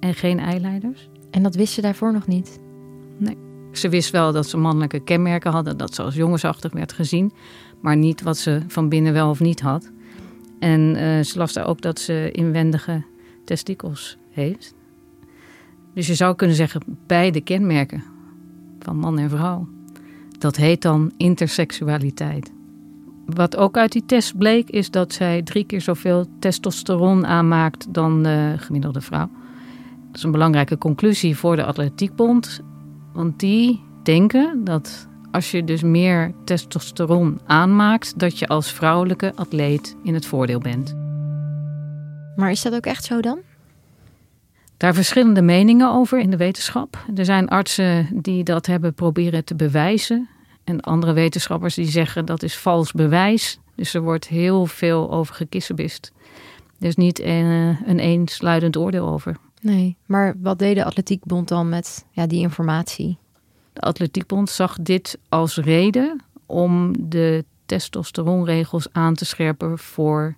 En 0.00 0.14
geen 0.14 0.38
eileiders. 0.38 1.08
En 1.30 1.42
dat 1.42 1.54
wist 1.54 1.72
ze 1.72 1.80
daarvoor 1.80 2.12
nog 2.12 2.26
niet? 2.26 2.58
Ze 3.76 3.88
wist 3.88 4.10
wel 4.10 4.32
dat 4.32 4.46
ze 4.46 4.56
mannelijke 4.56 5.00
kenmerken 5.00 5.50
hadden. 5.50 5.76
Dat 5.76 5.94
ze 5.94 6.02
als 6.02 6.14
jongensachtig 6.14 6.72
werd 6.72 6.92
gezien. 6.92 7.32
Maar 7.80 7.96
niet 7.96 8.22
wat 8.22 8.36
ze 8.36 8.62
van 8.66 8.88
binnen 8.88 9.12
wel 9.12 9.30
of 9.30 9.40
niet 9.40 9.60
had. 9.60 9.90
En 10.58 10.80
uh, 10.80 11.20
ze 11.24 11.38
las 11.38 11.52
daar 11.52 11.66
ook 11.66 11.80
dat 11.80 11.98
ze 11.98 12.30
inwendige 12.32 13.02
testikels 13.44 14.16
heeft. 14.30 14.74
Dus 15.94 16.06
je 16.06 16.14
zou 16.14 16.34
kunnen 16.34 16.56
zeggen 16.56 16.82
beide 17.06 17.40
kenmerken 17.40 18.04
van 18.80 18.96
man 18.96 19.18
en 19.18 19.30
vrouw. 19.30 19.68
Dat 20.38 20.56
heet 20.56 20.82
dan 20.82 21.12
interseksualiteit. 21.16 22.52
Wat 23.26 23.56
ook 23.56 23.76
uit 23.76 23.92
die 23.92 24.04
test 24.06 24.38
bleek 24.38 24.70
is 24.70 24.90
dat 24.90 25.12
zij 25.12 25.42
drie 25.42 25.64
keer 25.64 25.80
zoveel 25.80 26.26
testosteron 26.38 27.26
aanmaakt 27.26 27.94
dan 27.94 28.22
de 28.22 28.54
gemiddelde 28.56 29.00
vrouw. 29.00 29.30
Dat 30.06 30.16
is 30.16 30.22
een 30.22 30.30
belangrijke 30.30 30.78
conclusie 30.78 31.36
voor 31.36 31.56
de 31.56 31.64
Atletiekbond. 31.64 32.60
Want 33.14 33.40
die 33.40 33.82
denken 34.02 34.64
dat 34.64 35.08
als 35.32 35.50
je 35.50 35.64
dus 35.64 35.82
meer 35.82 36.32
testosteron 36.44 37.40
aanmaakt, 37.46 38.18
dat 38.18 38.38
je 38.38 38.46
als 38.46 38.72
vrouwelijke 38.72 39.32
atleet 39.34 39.96
in 40.02 40.14
het 40.14 40.26
voordeel 40.26 40.58
bent. 40.58 40.94
Maar 42.36 42.50
is 42.50 42.62
dat 42.62 42.74
ook 42.74 42.86
echt 42.86 43.04
zo 43.04 43.20
dan? 43.20 43.38
Daar 44.76 44.94
verschillende 44.94 45.42
meningen 45.42 45.90
over 45.90 46.18
in 46.18 46.30
de 46.30 46.36
wetenschap. 46.36 47.04
Er 47.14 47.24
zijn 47.24 47.48
artsen 47.48 48.08
die 48.12 48.44
dat 48.44 48.66
hebben 48.66 48.94
proberen 48.94 49.44
te 49.44 49.54
bewijzen. 49.54 50.28
En 50.64 50.80
andere 50.80 51.12
wetenschappers 51.12 51.74
die 51.74 51.86
zeggen 51.86 52.24
dat 52.24 52.42
is 52.42 52.56
vals 52.56 52.92
bewijs. 52.92 53.58
Dus 53.74 53.94
er 53.94 54.02
wordt 54.02 54.28
heel 54.28 54.66
veel 54.66 55.12
over 55.12 55.34
gekissenbist. 55.34 56.12
Er 56.80 56.86
is 56.86 56.96
niet 56.96 57.20
een, 57.20 57.76
eh, 57.80 57.88
een 57.88 57.98
eensluidend 57.98 58.76
oordeel 58.76 59.08
over. 59.08 59.36
Nee, 59.64 59.96
maar 60.06 60.34
wat 60.38 60.58
deed 60.58 60.74
de 60.74 60.84
Atletiekbond 60.84 61.48
dan 61.48 61.68
met 61.68 62.06
ja, 62.10 62.26
die 62.26 62.40
informatie? 62.40 63.18
De 63.72 63.80
Atletiekbond 63.80 64.50
zag 64.50 64.78
dit 64.80 65.18
als 65.28 65.56
reden 65.56 66.22
om 66.46 66.94
de 67.08 67.44
testosteronregels 67.66 68.86
aan 68.92 69.14
te 69.14 69.24
scherpen 69.24 69.78
voor 69.78 70.36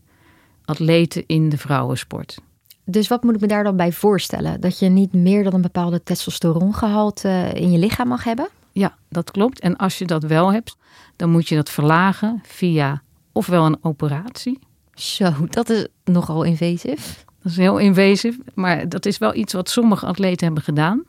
atleten 0.65 1.25
in 1.27 1.49
de 1.49 1.59
vrouwensport. 1.59 2.39
Dus 2.85 3.09
wat 3.09 3.23
moet 3.23 3.35
ik 3.35 3.41
me 3.41 3.47
daar 3.47 3.65
dan 3.65 3.77
bij 3.77 3.93
voorstellen? 3.93 4.61
Dat 4.61 4.79
je 4.79 4.89
niet 4.89 5.13
meer 5.13 5.45
dan 5.45 5.55
een 5.55 5.61
bepaalde 5.61 6.03
testosterongehalte 6.03 7.51
in 7.55 7.71
je 7.71 7.79
lichaam 7.79 8.09
mag 8.09 8.25
hebben? 8.25 8.49
Ja, 8.73 8.97
dat 9.09 9.31
klopt. 9.31 9.61
En 9.61 9.77
als 9.77 9.99
je 9.99 10.05
dat 10.05 10.23
wel 10.23 10.53
hebt, 10.53 10.77
dan 11.17 11.31
moet 11.31 11.49
je 11.49 11.55
dat 11.55 11.71
verlagen 11.71 12.41
via 12.43 13.03
ofwel 13.33 13.67
een 13.67 13.79
operatie. 13.81 14.59
Zo, 14.95 15.33
dat 15.51 15.71
is 15.71 15.87
nogal 16.05 16.43
invasief. 16.43 17.26
Dat 17.47 17.55
is 17.55 17.61
heel 17.61 17.79
invasief, 17.79 18.39
maar 18.55 18.89
dat 18.89 19.07
is 19.07 19.19
wel 19.19 19.35
iets 19.35 19.53
wat 19.53 19.69
sommige 19.69 20.07
atleten 20.07 20.47
hebben 20.47 20.63
gedaan. 20.63 21.05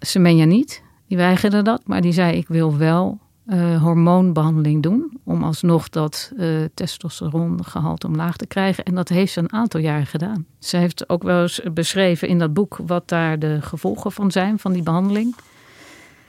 Semenya 0.00 0.44
niet, 0.44 0.82
die 1.06 1.16
weigerde 1.16 1.62
dat, 1.62 1.82
maar 1.86 2.00
die 2.00 2.12
zei 2.12 2.36
ik 2.36 2.48
wil 2.48 2.76
wel 2.76 3.18
uh, 3.46 3.82
hormoonbehandeling 3.82 4.82
doen. 4.82 5.20
Om 5.24 5.42
alsnog 5.42 5.88
dat 5.88 6.32
uh, 6.36 6.64
testosterongehalte 6.74 8.06
omlaag 8.06 8.36
te 8.36 8.46
krijgen. 8.46 8.84
En 8.84 8.94
dat 8.94 9.08
heeft 9.08 9.32
ze 9.32 9.40
een 9.40 9.52
aantal 9.52 9.80
jaren 9.80 10.06
gedaan. 10.06 10.46
Ze 10.58 10.76
heeft 10.76 11.08
ook 11.08 11.22
wel 11.22 11.42
eens 11.42 11.60
beschreven 11.74 12.28
in 12.28 12.38
dat 12.38 12.52
boek 12.52 12.78
wat 12.86 13.08
daar 13.08 13.38
de 13.38 13.58
gevolgen 13.60 14.12
van 14.12 14.30
zijn, 14.30 14.58
van 14.58 14.72
die 14.72 14.82
behandeling. 14.82 15.36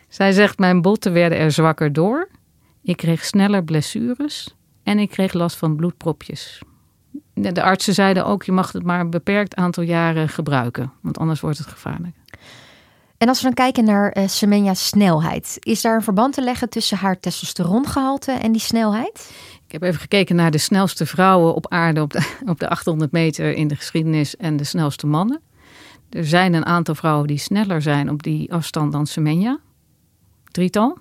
Zij 0.08 0.32
zegt: 0.32 0.60
Mijn 0.60 0.82
botten 0.82 1.14
werden 1.14 1.38
er 1.38 1.52
zwakker 1.52 1.94
door. 1.94 2.30
Ik 2.82 2.98
kreeg 2.98 3.26
sneller 3.26 3.64
blessures. 3.64 4.56
En 4.84 5.00
ik 5.00 5.10
kreeg 5.10 5.34
last 5.34 5.58
van 5.58 5.76
bloedpropjes. 5.76 6.62
De 7.34 7.64
artsen 7.64 7.94
zeiden 7.94 8.26
ook: 8.26 8.44
je 8.44 8.52
mag 8.52 8.72
het 8.72 8.84
maar 8.84 9.00
een 9.00 9.10
beperkt 9.10 9.56
aantal 9.56 9.84
jaren 9.84 10.30
gebruiken, 10.30 10.92
want 11.02 11.18
anders 11.18 11.40
wordt 11.40 11.58
het 11.58 11.68
gevaarlijk. 11.68 12.16
En 13.18 13.30
als 13.30 13.38
we 13.38 13.46
dan 13.46 13.54
kijken 13.54 13.86
naar 13.86 14.18
uh, 14.18 14.28
Semenya's 14.28 14.88
snelheid, 14.88 15.58
is 15.60 15.82
daar 15.82 15.96
een 15.96 16.02
verband 16.04 16.34
te 16.34 16.42
leggen 16.42 16.70
tussen 16.70 16.98
haar 16.98 17.20
testosterongehalte 17.20 18.32
en 18.32 18.52
die 18.52 18.62
snelheid? 18.62 19.34
Ik 19.66 19.72
heb 19.72 19.82
even 19.82 20.00
gekeken 20.02 20.36
naar 20.36 20.52
de 20.52 20.58
snelste 20.58 21.06
vrouwen 21.06 21.56
op 21.56 21.72
aarde 21.72 22.02
op 22.02 22.12
de, 22.12 22.34
op 22.52 22.60
de 22.60 22.70
800 22.70 23.12
meter 23.12 23.54
in 23.54 23.68
de 23.68 23.76
geschiedenis 23.76 24.36
en 24.36 24.58
de 24.58 24.64
snelste 24.64 25.08
mannen. 25.08 25.42
Er 26.10 26.26
zijn 26.26 26.54
een 26.54 26.66
aantal 26.66 26.96
vrouwen 26.96 27.28
die 27.28 27.38
sneller 27.38 27.82
zijn 27.82 28.10
op 28.10 28.24
die 28.24 28.54
afstand 28.54 28.92
dan 28.92 29.08
Semenya. 29.08 29.60
Drietal 30.52 30.98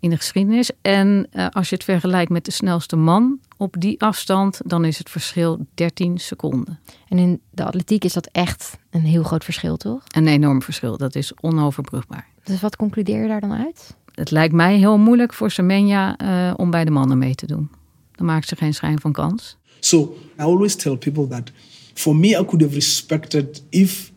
in 0.00 0.10
de 0.10 0.16
geschiedenis. 0.16 0.70
En 0.82 1.26
uh, 1.32 1.48
als 1.48 1.68
je 1.68 1.74
het 1.74 1.84
vergelijkt 1.84 2.30
met 2.30 2.44
de 2.44 2.50
snelste 2.50 2.96
man 2.96 3.38
op 3.56 3.74
die 3.78 4.00
afstand, 4.00 4.60
dan 4.64 4.84
is 4.84 4.98
het 4.98 5.10
verschil 5.10 5.66
13 5.74 6.18
seconden. 6.18 6.78
En 7.08 7.18
in 7.18 7.40
de 7.50 7.64
atletiek 7.64 8.04
is 8.04 8.12
dat 8.12 8.28
echt 8.32 8.78
een 8.90 9.00
heel 9.00 9.22
groot 9.22 9.44
verschil, 9.44 9.76
toch? 9.76 10.02
Een 10.08 10.26
enorm 10.26 10.62
verschil. 10.62 10.96
Dat 10.96 11.14
is 11.14 11.32
onoverbrugbaar. 11.40 12.26
Dus 12.44 12.60
wat 12.60 12.76
concludeer 12.76 13.22
je 13.22 13.28
daar 13.28 13.40
dan 13.40 13.52
uit? 13.52 13.96
Het 14.14 14.30
lijkt 14.30 14.54
mij 14.54 14.76
heel 14.76 14.98
moeilijk 14.98 15.32
voor 15.32 15.50
Semenya 15.50 16.20
uh, 16.20 16.54
om 16.56 16.70
bij 16.70 16.84
de 16.84 16.90
mannen 16.90 17.18
mee 17.18 17.34
te 17.34 17.46
doen. 17.46 17.70
Dan 18.12 18.26
maakt 18.26 18.48
ze 18.48 18.56
geen 18.56 18.74
schijn 18.74 19.00
van 19.00 19.12
kans. 19.12 19.56
So 19.80 20.16
I 20.38 20.42
always 20.42 20.74
tell 20.74 20.96
people 20.96 21.26
that 21.26 21.50
for 21.94 22.16
me 22.16 22.28
I 22.28 22.44
could 22.44 22.60
have 22.60 22.74
respected 22.74 23.62
if 23.68 24.12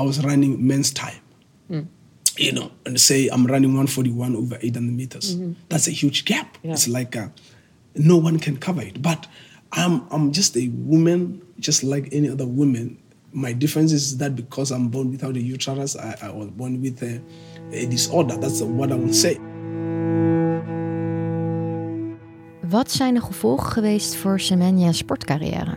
I 0.00 0.02
was 0.02 0.18
running 0.18 0.58
men's 0.60 0.92
time. 0.92 1.20
Mm. 1.66 1.88
You 2.36 2.52
know, 2.52 2.70
and 2.86 3.00
say 3.00 3.28
I'm 3.28 3.46
running 3.46 3.70
141 3.70 4.36
over 4.36 4.58
800 4.60 4.92
meters. 4.92 5.36
Mm-hmm. 5.36 5.52
That's 5.68 5.86
a 5.88 5.90
huge 5.90 6.24
gap. 6.24 6.58
Yeah. 6.62 6.72
It's 6.72 6.88
like 6.88 7.16
uh, 7.16 7.28
no 7.94 8.16
one 8.16 8.38
can 8.38 8.56
cover 8.56 8.82
it. 8.82 9.00
But 9.02 9.26
I'm 9.72 10.02
I'm 10.10 10.32
just 10.32 10.56
a 10.56 10.68
woman, 10.68 11.42
just 11.58 11.82
like 11.82 12.08
any 12.12 12.30
other 12.30 12.46
woman. 12.46 12.98
My 13.32 13.52
difference 13.52 13.92
is 13.92 14.18
that 14.18 14.36
because 14.36 14.70
I'm 14.70 14.88
born 14.88 15.10
without 15.10 15.36
a 15.36 15.40
uterus, 15.40 15.96
I, 15.96 16.16
I 16.22 16.30
was 16.30 16.50
born 16.50 16.80
with 16.80 17.02
a, 17.02 17.20
a 17.72 17.86
disorder. 17.86 18.36
That's 18.36 18.62
what 18.62 18.92
I 18.92 18.94
would 18.94 19.14
say. 19.14 19.38
Wat 22.68 22.92
zijn 22.92 23.14
de 23.14 23.20
gevolgen 23.20 23.72
geweest 23.72 24.14
voor 24.16 24.40
Semenya's 24.40 24.96
sportcarrière? 24.96 25.76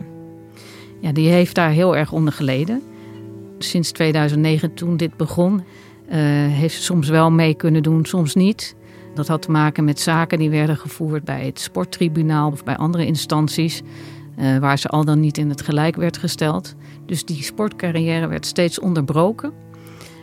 Ja, 1.00 1.12
die 1.12 1.28
heeft 1.28 1.54
daar 1.54 1.70
heel 1.70 1.96
erg 1.96 2.12
onder 2.12 2.32
geleden. 2.32 2.82
Sinds 3.58 3.90
2009, 3.90 4.74
toen 4.74 4.96
dit 4.96 5.16
begon, 5.16 5.62
heeft 6.50 6.74
ze 6.74 6.82
soms 6.82 7.08
wel 7.08 7.30
mee 7.30 7.54
kunnen 7.54 7.82
doen, 7.82 8.04
soms 8.04 8.34
niet. 8.34 8.76
Dat 9.14 9.28
had 9.28 9.42
te 9.42 9.50
maken 9.50 9.84
met 9.84 10.00
zaken 10.00 10.38
die 10.38 10.50
werden 10.50 10.76
gevoerd 10.76 11.24
bij 11.24 11.46
het 11.46 11.60
sporttribunaal 11.60 12.50
of 12.50 12.64
bij 12.64 12.76
andere 12.76 13.06
instanties. 13.06 13.82
Uh, 14.38 14.58
waar 14.58 14.78
ze 14.78 14.88
al 14.88 15.04
dan 15.04 15.20
niet 15.20 15.38
in 15.38 15.48
het 15.48 15.62
gelijk 15.62 15.96
werd 15.96 16.16
gesteld. 16.16 16.74
Dus 17.06 17.24
die 17.24 17.42
sportcarrière 17.42 18.26
werd 18.26 18.46
steeds 18.46 18.80
onderbroken. 18.80 19.52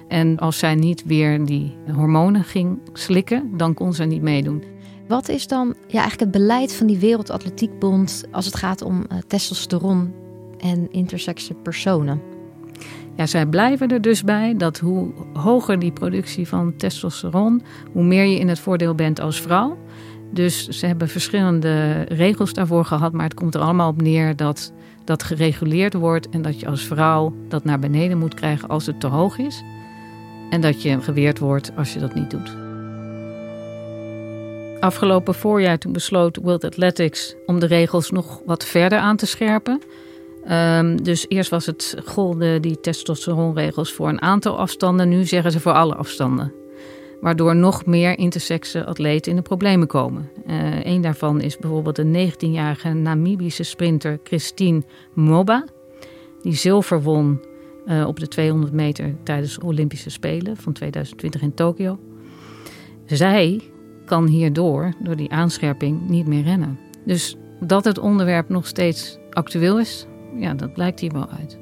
En 0.07 0.37
als 0.37 0.57
zij 0.57 0.75
niet 0.75 1.03
weer 1.05 1.45
die 1.45 1.75
hormonen 1.93 2.43
ging 2.43 2.79
slikken, 2.93 3.57
dan 3.57 3.73
kon 3.73 3.93
ze 3.93 4.03
niet 4.03 4.21
meedoen. 4.21 4.63
Wat 5.07 5.29
is 5.29 5.47
dan 5.47 5.67
ja, 5.67 5.99
eigenlijk 5.99 6.19
het 6.19 6.31
beleid 6.31 6.73
van 6.73 6.87
die 6.87 6.97
Wereldatletiekbond 6.97 8.23
als 8.31 8.45
het 8.45 8.55
gaat 8.55 8.81
om 8.81 9.05
uh, 9.11 9.17
testosteron 9.27 10.13
en 10.59 10.91
intersexe 10.91 11.53
personen? 11.53 12.34
Ja, 13.15 13.25
zij 13.25 13.45
blijven 13.45 13.89
er 13.89 14.01
dus 14.01 14.23
bij 14.23 14.53
dat 14.57 14.79
hoe 14.79 15.13
hoger 15.33 15.79
die 15.79 15.91
productie 15.91 16.47
van 16.47 16.75
testosteron, 16.75 17.61
hoe 17.91 18.03
meer 18.03 18.25
je 18.25 18.39
in 18.39 18.47
het 18.47 18.59
voordeel 18.59 18.95
bent 18.95 19.19
als 19.19 19.41
vrouw. 19.41 19.77
Dus 20.31 20.67
ze 20.67 20.85
hebben 20.85 21.07
verschillende 21.07 22.01
regels 22.01 22.53
daarvoor 22.53 22.85
gehad, 22.85 23.13
maar 23.13 23.23
het 23.23 23.33
komt 23.33 23.55
er 23.55 23.61
allemaal 23.61 23.89
op 23.89 24.01
neer 24.01 24.35
dat 24.35 24.73
dat 25.03 25.23
gereguleerd 25.23 25.93
wordt 25.93 26.29
en 26.29 26.41
dat 26.41 26.59
je 26.59 26.67
als 26.67 26.83
vrouw 26.83 27.33
dat 27.47 27.63
naar 27.63 27.79
beneden 27.79 28.17
moet 28.17 28.33
krijgen 28.33 28.69
als 28.69 28.85
het 28.85 28.99
te 28.99 29.07
hoog 29.07 29.37
is. 29.37 29.63
En 30.49 30.61
dat 30.61 30.81
je 30.81 31.01
geweerd 31.01 31.39
wordt 31.39 31.71
als 31.77 31.93
je 31.93 31.99
dat 31.99 32.15
niet 32.15 32.31
doet. 32.31 32.55
Afgelopen 34.79 35.35
voorjaar 35.35 35.77
toen 35.77 35.93
besloot 35.93 36.37
World 36.41 36.63
Athletics 36.63 37.35
om 37.45 37.59
de 37.59 37.65
regels 37.65 38.11
nog 38.11 38.41
wat 38.45 38.65
verder 38.65 38.99
aan 38.99 39.15
te 39.15 39.25
scherpen. 39.25 39.81
Um, 40.51 41.03
dus 41.03 41.25
eerst 41.27 41.49
was 41.49 41.65
het 41.65 41.95
golden 42.05 42.61
die 42.61 42.79
testosteronregels 42.79 43.93
voor 43.93 44.09
een 44.09 44.21
aantal 44.21 44.57
afstanden. 44.57 45.09
Nu 45.09 45.23
zeggen 45.23 45.51
ze 45.51 45.59
voor 45.59 45.71
alle 45.71 45.95
afstanden. 45.95 46.53
Waardoor 47.21 47.55
nog 47.55 47.85
meer 47.85 48.17
intersexe 48.17 48.85
atleten 48.85 49.31
in 49.31 49.37
de 49.37 49.43
problemen 49.43 49.87
komen. 49.87 50.29
Uh, 50.47 50.85
een 50.85 51.01
daarvan 51.01 51.41
is 51.41 51.57
bijvoorbeeld 51.57 51.95
de 51.95 52.31
19-jarige 52.31 52.89
Namibische 52.89 53.63
sprinter 53.63 54.19
Christine 54.23 54.83
Moba. 55.13 55.65
Die 56.41 56.55
zilver 56.55 57.01
won 57.01 57.41
uh, 57.85 58.07
op 58.07 58.19
de 58.19 58.27
200 58.27 58.73
meter 58.73 59.15
tijdens 59.23 59.55
de 59.55 59.65
Olympische 59.65 60.09
Spelen 60.09 60.57
van 60.57 60.73
2020 60.73 61.41
in 61.41 61.53
Tokio. 61.53 61.99
Zij 63.05 63.61
kan 64.05 64.27
hierdoor, 64.27 64.93
door 64.99 65.15
die 65.15 65.31
aanscherping, 65.31 66.09
niet 66.09 66.27
meer 66.27 66.43
rennen. 66.43 66.79
Dus 67.05 67.35
dat 67.59 67.85
het 67.85 67.97
onderwerp 67.97 68.49
nog 68.49 68.67
steeds 68.67 69.17
actueel 69.31 69.79
is, 69.79 70.07
ja, 70.35 70.53
dat 70.53 70.73
blijkt 70.73 70.99
hier 70.99 71.11
wel 71.11 71.29
uit. 71.29 71.57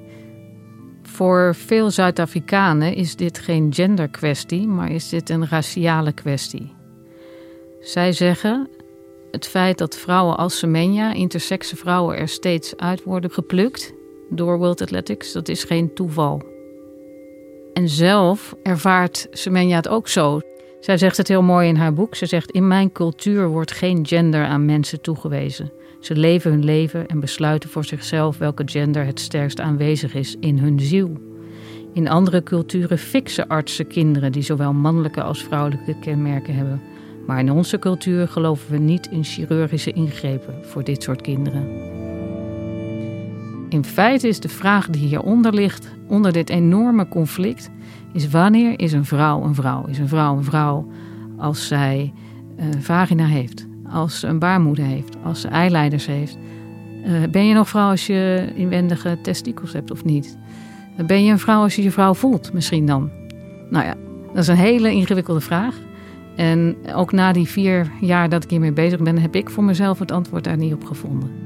Voor 1.02 1.56
veel 1.56 1.92
Zuid-Afrikanen 1.92 2.96
is 2.96 3.16
dit 3.16 3.40
geen 3.40 3.74
genderkwestie, 3.74 4.68
maar 4.68 4.92
is 4.92 5.10
dit 5.10 5.30
een 5.30 5.48
raciale 5.48 6.12
kwestie. 6.12 6.74
Zij 7.80 8.12
zeggen: 8.12 8.70
het 9.32 9.48
feit 9.48 9.78
dat 9.78 9.98
vrouwen 9.98 10.38
als 10.38 10.58
Semenya, 10.58 11.14
intersexe 11.14 11.76
vrouwen, 11.76 12.18
er 12.18 12.28
steeds 12.28 12.78
uit 12.78 13.04
worden 13.04 13.32
geplukt 13.32 13.94
door 14.30 14.58
World 14.58 14.82
Athletics, 14.82 15.32
dat 15.32 15.48
is 15.48 15.64
geen 15.64 15.94
toeval. 15.94 16.42
En 17.74 17.90
zelf 17.90 18.56
ervaart 18.64 19.28
Semenya 19.32 19.76
het 19.76 19.88
ook 19.88 20.08
zo. 20.08 20.40
Zij 20.84 20.98
zegt 20.98 21.18
het 21.18 21.28
heel 21.28 21.42
mooi 21.42 21.68
in 21.68 21.76
haar 21.76 21.94
boek. 21.94 22.16
Ze 22.16 22.26
zegt: 22.26 22.52
In 22.52 22.68
mijn 22.68 22.92
cultuur 22.92 23.48
wordt 23.48 23.72
geen 23.72 24.08
gender 24.08 24.46
aan 24.46 24.66
mensen 24.66 25.02
toegewezen. 25.02 25.72
Ze 26.00 26.16
leven 26.16 26.52
hun 26.52 26.64
leven 26.64 27.08
en 27.08 27.20
besluiten 27.20 27.70
voor 27.70 27.86
zichzelf 27.86 28.38
welke 28.38 28.64
gender 28.66 29.06
het 29.06 29.20
sterkst 29.20 29.60
aanwezig 29.60 30.14
is 30.14 30.36
in 30.40 30.58
hun 30.58 30.80
ziel. 30.80 31.18
In 31.94 32.10
andere 32.10 32.44
culturen 32.44 32.98
fixen 32.98 33.48
artsen 33.48 33.88
kinderen 33.88 34.32
die 34.32 34.42
zowel 34.42 34.74
mannelijke 34.74 35.22
als 35.22 35.44
vrouwelijke 35.44 35.96
kenmerken 36.00 36.56
hebben. 36.56 36.82
Maar 37.28 37.40
in 37.40 37.52
onze 37.52 37.80
cultuur 37.80 38.28
geloven 38.28 38.72
we 38.72 38.78
niet 38.78 39.08
in 39.12 39.24
chirurgische 39.24 39.92
ingrepen 39.92 40.66
voor 40.66 40.84
dit 40.84 41.04
soort 41.04 41.22
kinderen. 41.22 41.92
In 43.70 43.86
feite 43.86 44.28
is 44.28 44.40
de 44.40 44.50
vraag 44.50 44.88
die 44.90 45.08
hieronder 45.08 45.54
ligt, 45.54 45.92
onder 46.08 46.34
dit 46.34 46.50
enorme 46.50 47.08
conflict, 47.08 47.70
is 48.14 48.30
wanneer 48.30 48.80
is 48.80 48.94
een 48.94 49.06
vrouw 49.06 49.44
een 49.44 49.56
vrouw? 49.56 49.86
Is 49.86 49.98
een 49.98 50.08
vrouw 50.08 50.38
een 50.38 50.44
vrouw 50.44 50.88
als 51.38 51.68
zij 51.68 52.14
een 52.58 52.84
vagina 52.84 53.26
heeft, 53.26 53.68
als 53.90 54.20
ze 54.20 54.28
een 54.28 54.40
baarmoeder 54.40 54.86
heeft, 54.86 55.18
als 55.24 55.42
ze 55.42 55.48
eileiders 55.48 56.06
heeft? 56.06 56.38
Uh, 57.06 57.24
ben 57.32 57.48
je 57.48 57.54
nog 57.54 57.70
vrouw 57.70 57.90
als 57.90 58.08
je 58.08 58.52
inwendige 58.56 59.18
testikels 59.22 59.74
hebt 59.74 59.92
of 59.92 60.04
niet? 60.04 60.38
Ben 61.06 61.24
je 61.24 61.32
een 61.32 61.40
vrouw 61.40 61.62
als 61.62 61.76
je 61.76 61.84
je 61.84 61.92
vrouw 61.92 62.14
voelt, 62.14 62.54
misschien 62.54 62.86
dan? 62.86 63.10
Nou 63.70 63.86
ja, 63.86 63.96
dat 64.28 64.42
is 64.42 64.48
een 64.48 64.56
hele 64.56 64.92
ingewikkelde 64.92 65.42
vraag. 65.42 65.76
En 66.36 66.76
ook 66.96 67.12
na 67.12 67.32
die 67.32 67.48
vier 67.48 67.92
jaar 68.02 68.30
dat 68.30 68.44
ik 68.44 68.50
hiermee 68.50 68.72
bezig 68.72 69.00
ben, 69.00 69.18
heb 69.18 69.36
ik 69.36 69.50
voor 69.50 69.64
mezelf 69.64 70.00
het 70.00 70.12
antwoord 70.12 70.44
daar 70.44 70.58
niet 70.58 70.74
op 70.74 70.86
gevonden. 70.86 71.43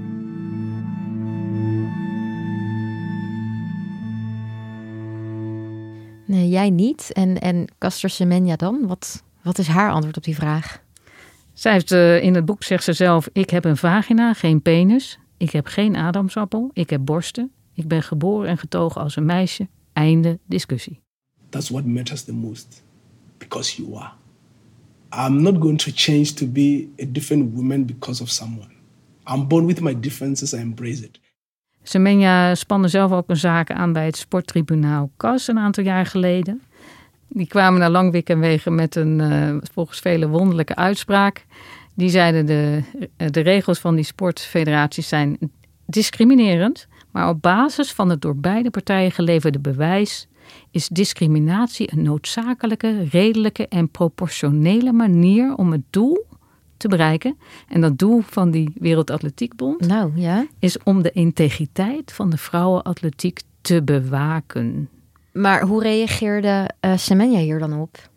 Nee, 6.38 6.50
jij 6.50 6.70
niet. 6.70 7.12
En, 7.14 7.42
en 7.42 7.68
Castor 7.78 8.10
Semenya 8.10 8.56
dan? 8.56 8.88
Wat, 8.88 9.24
wat 9.42 9.58
is 9.58 9.68
haar 9.68 9.92
antwoord 9.92 10.18
op 10.18 10.24
die 10.24 10.36
vraag? 10.36 10.82
Zij 11.54 11.72
heeft 11.72 11.92
uh, 11.92 12.24
in 12.24 12.36
het 12.36 12.46
boek 12.46 12.64
zegt 12.64 12.84
ze 12.84 12.94
zelf: 12.94 13.30
Ik 13.34 13.50
heb 13.50 13.66
een 13.66 13.78
vagina, 13.78 14.34
geen 14.34 14.62
penis. 14.62 15.20
Ik 15.38 15.52
heb 15.52 15.66
geen 15.66 15.96
adamsappel. 15.96 16.70
Ik 16.74 16.90
heb 16.90 17.06
borsten. 17.06 17.52
Ik 17.74 17.88
ben 17.88 18.04
geboren 18.04 18.50
en 18.50 18.58
getogen 18.58 19.02
als 19.02 19.16
een 19.16 19.26
meisje. 19.26 19.68
Einde 19.94 20.40
discussie. 20.46 21.00
That's 21.50 21.70
what 21.70 21.86
matters 21.86 22.24
the 22.24 22.34
most. 22.34 22.84
Because 23.38 23.82
you 23.82 23.98
are. 23.98 24.12
I'm 25.28 25.42
not 25.42 25.56
going 25.62 25.82
to 25.82 25.92
change 25.96 26.34
to 26.34 26.48
be 26.48 26.88
a 27.02 27.06
different 27.08 27.56
woman 27.56 27.86
because 27.86 28.22
of 28.22 28.30
someone. 28.30 28.72
I'm 29.32 29.48
born 29.48 29.66
with 29.66 29.82
my 29.82 30.00
differences. 30.00 30.54
I 30.54 30.58
embrace 30.58 31.04
it. 31.04 31.20
Semenya 31.88 32.56
spande 32.56 32.88
zelf 32.88 33.12
ook 33.12 33.30
een 33.30 33.38
zaak 33.38 33.72
aan 33.72 33.94
bij 33.94 34.06
het 34.06 34.18
sporttribunaal 34.18 35.10
CAS 35.18 35.48
een 35.48 35.60
aantal 35.60 35.84
jaar 35.84 36.06
geleden. 36.06 36.62
Die 37.28 37.48
kwamen 37.48 37.80
naar 37.80 37.90
Langwik 37.90 38.30
en 38.30 38.40
Wegen 38.40 38.76
met 38.76 38.96
een 38.96 39.20
uh, 39.20 39.56
volgens 39.74 40.00
velen 40.00 40.30
wonderlijke 40.30 40.76
uitspraak. 40.76 41.46
Die 41.94 42.10
zeiden 42.10 42.46
de, 42.46 42.82
de 43.32 43.40
regels 43.40 43.80
van 43.80 43.96
die 43.96 44.04
sportfederaties 44.04 45.08
zijn 45.08 45.38
discriminerend, 45.86 46.88
maar 47.12 47.30
op 47.30 47.42
basis 47.42 47.94
van 47.94 48.10
het 48.10 48.22
door 48.22 48.36
beide 48.36 48.70
partijen 48.70 49.12
geleverde 49.12 49.60
bewijs 49.60 50.28
is 50.72 50.88
discriminatie 50.88 51.92
een 51.92 52.02
noodzakelijke, 52.02 53.08
redelijke 53.10 53.68
en 53.68 53.90
proportionele 53.90 54.92
manier 54.92 55.56
om 55.56 55.72
het 55.72 55.84
doel 55.90 56.26
te 56.78 56.88
bereiken. 56.88 57.38
En 57.68 57.82
dat 57.82 57.98
doel 57.98 58.22
van 58.22 58.52
die 58.52 58.72
Wereldatletiekbond 58.80 59.88
nou, 59.88 60.12
ja. 60.16 60.46
is 60.60 60.78
om 60.84 61.02
de 61.02 61.12
integriteit 61.12 62.12
van 62.12 62.30
de 62.30 62.38
vrouwenatletiek 62.38 63.42
te 63.62 63.84
bewaken. 63.84 64.90
Maar 65.34 65.62
hoe 65.62 65.84
reageerde 65.84 66.70
uh, 66.82 66.98
Semenya 66.98 67.40
hier 67.40 67.60
dan 67.60 67.80
op? 67.80 68.10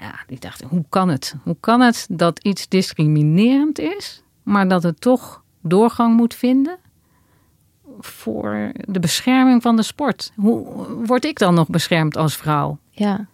Ja, 0.00 0.14
die 0.26 0.38
dacht, 0.38 0.62
hoe 0.62 0.84
kan 0.88 1.08
het? 1.08 1.34
Hoe 1.42 1.56
kan 1.60 1.80
het 1.80 2.06
dat 2.10 2.38
iets 2.38 2.68
discriminerend 2.68 3.78
is, 3.78 4.22
maar 4.42 4.68
dat 4.68 4.82
het 4.82 5.00
toch 5.00 5.42
doorgang 5.60 6.16
moet 6.16 6.34
vinden? 6.34 6.78
voor 8.00 8.72
de 8.74 9.00
bescherming 9.00 9.62
van 9.62 9.76
de 9.76 9.82
sport. 9.82 10.32
Hoe 10.36 10.86
word 11.04 11.24
ik 11.24 11.38
dan 11.38 11.54
nog 11.54 11.68
beschermd 11.68 12.16
als 12.16 12.36
vrouw? 12.36 12.78
Ja. 12.90 13.26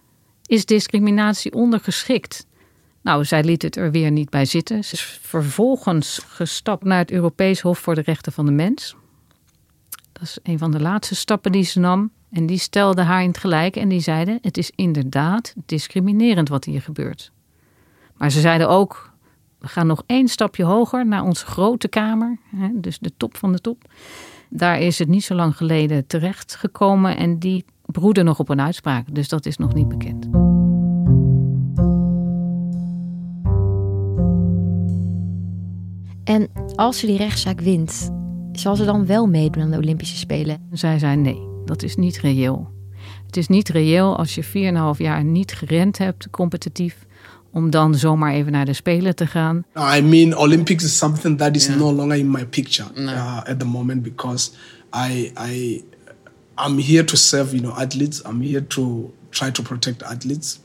Is 0.45 0.65
discriminatie 0.65 1.53
ondergeschikt? 1.53 2.45
Nou, 3.01 3.25
zij 3.25 3.43
liet 3.43 3.61
het 3.61 3.75
er 3.75 3.91
weer 3.91 4.11
niet 4.11 4.29
bij 4.29 4.45
zitten. 4.45 4.83
Ze 4.83 4.93
is 4.93 5.19
vervolgens 5.21 6.21
gestapt 6.27 6.83
naar 6.83 6.97
het 6.97 7.11
Europees 7.11 7.61
Hof 7.61 7.79
voor 7.79 7.95
de 7.95 8.01
Rechten 8.01 8.31
van 8.31 8.45
de 8.45 8.51
Mens. 8.51 8.95
Dat 10.13 10.23
is 10.23 10.37
een 10.43 10.57
van 10.57 10.71
de 10.71 10.79
laatste 10.79 11.15
stappen 11.15 11.51
die 11.51 11.63
ze 11.63 11.79
nam. 11.79 12.11
En 12.31 12.45
die 12.45 12.57
stelde 12.57 13.01
haar 13.01 13.21
in 13.21 13.27
het 13.27 13.37
gelijk 13.37 13.75
en 13.75 13.89
die 13.89 13.99
zeiden: 13.99 14.39
Het 14.41 14.57
is 14.57 14.71
inderdaad 14.75 15.53
discriminerend 15.65 16.49
wat 16.49 16.65
hier 16.65 16.81
gebeurt. 16.81 17.31
Maar 18.17 18.31
ze 18.31 18.39
zeiden 18.39 18.69
ook: 18.69 19.13
We 19.59 19.67
gaan 19.67 19.87
nog 19.87 20.03
één 20.05 20.27
stapje 20.27 20.63
hoger 20.63 21.07
naar 21.07 21.23
onze 21.23 21.45
grote 21.45 21.87
kamer, 21.87 22.37
dus 22.73 22.99
de 22.99 23.11
top 23.17 23.37
van 23.37 23.51
de 23.51 23.59
top. 23.59 23.91
Daar 24.49 24.79
is 24.79 24.99
het 24.99 25.07
niet 25.07 25.23
zo 25.23 25.35
lang 25.35 25.57
geleden 25.57 26.07
terecht 26.07 26.55
gekomen 26.55 27.17
en 27.17 27.39
die 27.39 27.65
broeden 27.85 28.25
nog 28.25 28.39
op 28.39 28.49
een 28.49 28.61
uitspraak. 28.61 29.05
Dus 29.15 29.29
dat 29.29 29.45
is 29.45 29.57
nog 29.57 29.73
niet 29.73 29.87
bekend. 29.87 30.27
En 36.29 36.49
als 36.75 36.99
ze 36.99 37.05
die 37.05 37.17
rechtszaak 37.17 37.61
wint, 37.61 38.09
zal 38.51 38.75
ze 38.75 38.85
dan 38.85 39.05
wel 39.05 39.27
meedoen 39.27 39.63
aan 39.63 39.71
de 39.71 39.77
Olympische 39.77 40.17
Spelen? 40.17 40.67
Zij 40.71 40.99
zei 40.99 41.15
nee, 41.15 41.39
dat 41.65 41.83
is 41.83 41.95
niet 41.95 42.17
reëel. 42.17 42.71
Het 43.25 43.37
is 43.37 43.47
niet 43.47 43.69
reëel 43.69 44.17
als 44.17 44.35
je 44.35 44.43
4,5 44.43 44.49
jaar 44.97 45.23
niet 45.23 45.53
gerend 45.53 45.97
hebt, 45.97 46.29
competitief, 46.29 47.05
om 47.51 47.69
dan 47.69 47.95
zomaar 47.95 48.33
even 48.33 48.51
naar 48.51 48.65
de 48.65 48.73
Spelen 48.73 49.15
te 49.15 49.27
gaan. 49.27 49.65
I 49.97 50.01
mean, 50.01 50.37
Olympics 50.37 50.83
is 50.83 50.97
something 50.97 51.37
that 51.37 51.55
is 51.55 51.67
no 51.67 51.93
longer 51.93 52.17
in 52.17 52.31
my 52.31 52.45
picture 52.45 52.89
uh, 52.95 53.37
at 53.37 53.59
the 53.59 53.65
moment 53.65 54.03
because 54.03 54.51
I, 55.09 55.31
I, 55.49 55.83
I'm 56.65 56.77
here 56.77 57.03
to 57.03 57.15
serve, 57.15 57.55
you 57.55 57.61
know, 57.61 57.77
athletes. 57.77 58.21
I'm 58.25 58.41
here 58.41 58.67
to 58.67 59.13
try 59.29 59.51
to 59.51 59.61
protect 59.61 60.03
athletes. 60.03 60.59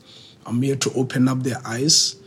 I'm 0.47 0.61
here 0.61 0.77
to 0.77 0.91
open 0.93 1.27
up 1.27 1.43
their 1.43 1.61
eyes. 1.67 2.23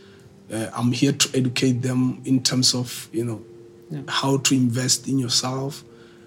Uh, 0.51 0.69
I'm 0.73 0.91
here 0.91 1.11
to 1.11 1.37
educate 1.37 1.81
them 1.81 2.21
in 2.25 2.41
terms 2.43 2.73
of, 2.73 3.09
you 3.11 3.23
know, 3.23 3.43
how 4.07 4.37
to 4.37 4.55
invest 4.55 5.07
in 5.07 5.19
yourself, 5.19 5.83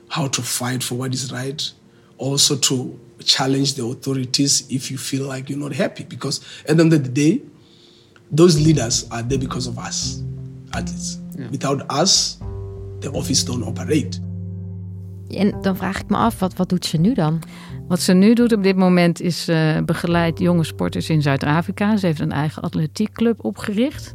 how 0.08 0.28
to 0.28 0.42
fight 0.42 0.82
for 0.82 0.96
what 0.96 1.14
is 1.14 1.32
right, 1.32 1.70
also 2.18 2.56
to 2.56 2.98
challenge 3.24 3.74
the 3.74 3.84
authorities 3.84 4.66
if 4.70 4.90
you 4.90 4.98
feel 4.98 5.26
like 5.26 5.48
you're 5.48 5.58
not 5.58 5.72
happy. 5.72 6.04
Because 6.04 6.40
at 6.68 6.76
the 6.76 6.82
end 6.82 6.92
of 6.92 7.02
the 7.04 7.08
day, 7.08 7.42
those 8.30 8.60
leaders 8.60 9.08
are 9.10 9.22
there 9.22 9.38
because 9.38 9.66
of 9.66 9.78
us, 9.78 10.22
athletes. 10.72 11.18
Yeah. 11.38 11.48
Without 11.48 11.84
us, 11.90 12.38
the 13.00 13.10
office 13.12 13.42
don't 13.44 13.62
operate. 13.62 14.18
En 15.36 15.54
dan 15.60 15.76
vraag 15.76 16.00
ik 16.00 16.08
me 16.08 16.16
af, 16.16 16.38
wat, 16.38 16.54
wat 16.54 16.68
doet 16.68 16.86
ze 16.86 16.96
nu 16.96 17.14
dan? 17.14 17.38
Wat 17.88 18.00
ze 18.00 18.12
nu 18.12 18.34
doet 18.34 18.52
op 18.52 18.62
dit 18.62 18.76
moment 18.76 19.20
is 19.20 19.48
uh, 19.48 19.78
begeleid 19.84 20.38
jonge 20.38 20.64
sporters 20.64 21.10
in 21.10 21.22
Zuid-Afrika. 21.22 21.96
Ze 21.96 22.06
heeft 22.06 22.20
een 22.20 22.32
eigen 22.32 22.62
atletiekclub 22.62 23.44
opgericht. 23.44 24.14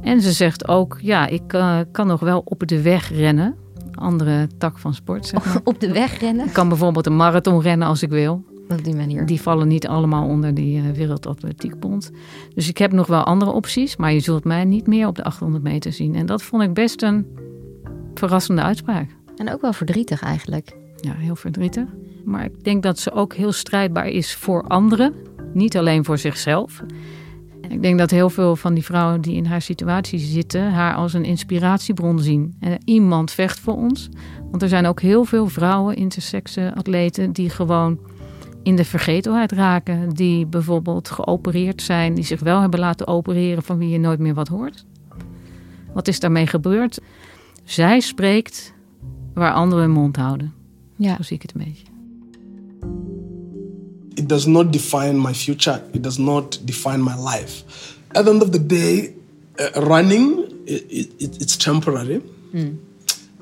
En 0.00 0.20
ze 0.20 0.32
zegt 0.32 0.68
ook, 0.68 0.98
ja, 1.00 1.26
ik 1.26 1.52
uh, 1.52 1.78
kan 1.92 2.06
nog 2.06 2.20
wel 2.20 2.42
op 2.44 2.66
de 2.66 2.82
weg 2.82 3.12
rennen. 3.12 3.56
Andere 3.94 4.48
tak 4.58 4.78
van 4.78 4.94
sport, 4.94 5.26
zeg 5.26 5.44
maar. 5.44 5.60
op 5.72 5.80
de 5.80 5.92
weg 5.92 6.20
rennen? 6.20 6.46
Ik 6.46 6.52
kan 6.52 6.68
bijvoorbeeld 6.68 7.06
een 7.06 7.16
marathon 7.16 7.60
rennen 7.60 7.88
als 7.88 8.02
ik 8.02 8.10
wil. 8.10 8.44
Op 8.68 8.84
die 8.84 8.94
manier. 8.94 9.26
Die 9.26 9.40
vallen 9.40 9.68
niet 9.68 9.86
allemaal 9.86 10.28
onder 10.28 10.54
die 10.54 10.82
uh, 10.82 10.90
Wereldatletiekbond. 10.90 12.10
Dus 12.54 12.68
ik 12.68 12.78
heb 12.78 12.92
nog 12.92 13.06
wel 13.06 13.22
andere 13.22 13.50
opties, 13.50 13.96
maar 13.96 14.12
je 14.12 14.20
zult 14.20 14.44
mij 14.44 14.64
niet 14.64 14.86
meer 14.86 15.06
op 15.06 15.16
de 15.16 15.24
800 15.24 15.62
meter 15.62 15.92
zien. 15.92 16.14
En 16.14 16.26
dat 16.26 16.42
vond 16.42 16.62
ik 16.62 16.74
best 16.74 17.02
een 17.02 17.26
verrassende 18.14 18.62
uitspraak. 18.62 19.17
En 19.38 19.52
ook 19.52 19.60
wel 19.60 19.72
verdrietig 19.72 20.22
eigenlijk. 20.22 20.76
Ja, 21.00 21.12
heel 21.14 21.36
verdrietig. 21.36 21.84
Maar 22.24 22.44
ik 22.44 22.64
denk 22.64 22.82
dat 22.82 22.98
ze 22.98 23.12
ook 23.12 23.34
heel 23.34 23.52
strijdbaar 23.52 24.06
is 24.06 24.34
voor 24.34 24.62
anderen, 24.62 25.14
niet 25.52 25.76
alleen 25.76 26.04
voor 26.04 26.18
zichzelf. 26.18 26.82
Ik 27.68 27.82
denk 27.82 27.98
dat 27.98 28.10
heel 28.10 28.30
veel 28.30 28.56
van 28.56 28.74
die 28.74 28.84
vrouwen 28.84 29.20
die 29.20 29.36
in 29.36 29.46
haar 29.46 29.62
situatie 29.62 30.18
zitten, 30.18 30.72
haar 30.72 30.94
als 30.94 31.12
een 31.12 31.24
inspiratiebron 31.24 32.20
zien. 32.20 32.56
En 32.60 32.78
iemand 32.84 33.30
vecht 33.30 33.60
voor 33.60 33.76
ons. 33.76 34.08
Want 34.50 34.62
er 34.62 34.68
zijn 34.68 34.86
ook 34.86 35.00
heel 35.00 35.24
veel 35.24 35.46
vrouwen, 35.46 35.96
intersexe 35.96 36.72
atleten, 36.74 37.32
die 37.32 37.50
gewoon 37.50 37.98
in 38.62 38.76
de 38.76 38.84
vergetelheid 38.84 39.52
raken. 39.52 40.08
Die 40.08 40.46
bijvoorbeeld 40.46 41.10
geopereerd 41.10 41.82
zijn, 41.82 42.14
die 42.14 42.24
zich 42.24 42.40
wel 42.40 42.60
hebben 42.60 42.80
laten 42.80 43.06
opereren, 43.06 43.62
van 43.62 43.78
wie 43.78 43.88
je 43.88 43.98
nooit 43.98 44.18
meer 44.18 44.34
wat 44.34 44.48
hoort. 44.48 44.84
Wat 45.92 46.08
is 46.08 46.20
daarmee 46.20 46.46
gebeurd? 46.46 47.00
Zij 47.64 48.00
spreekt 48.00 48.74
waar 49.38 49.52
anderen 49.52 49.84
hun 49.84 49.92
mond 49.92 50.16
houden. 50.16 50.52
Ja. 50.96 51.16
Zo 51.16 51.22
zie 51.22 51.36
ik 51.36 51.42
het 51.42 51.52
een 51.54 51.64
beetje. 51.64 51.84
it 54.18 54.28
does 54.28 54.46
not 54.46 54.72
define 54.72 55.22
my 55.22 55.32
future. 55.32 55.80
It 55.94 56.02
does 56.02 56.18
not 56.18 56.58
define 56.66 57.02
my 57.02 57.16
life. 57.16 57.62
At 58.14 58.24
the 58.24 58.30
end 58.32 58.42
of 58.42 58.50
the 58.50 58.58
day, 58.58 59.14
uh, 59.60 59.80
running 59.80 60.40
it, 60.66 60.82
it, 60.90 61.40
it's 61.40 61.56
temporary, 61.56 62.20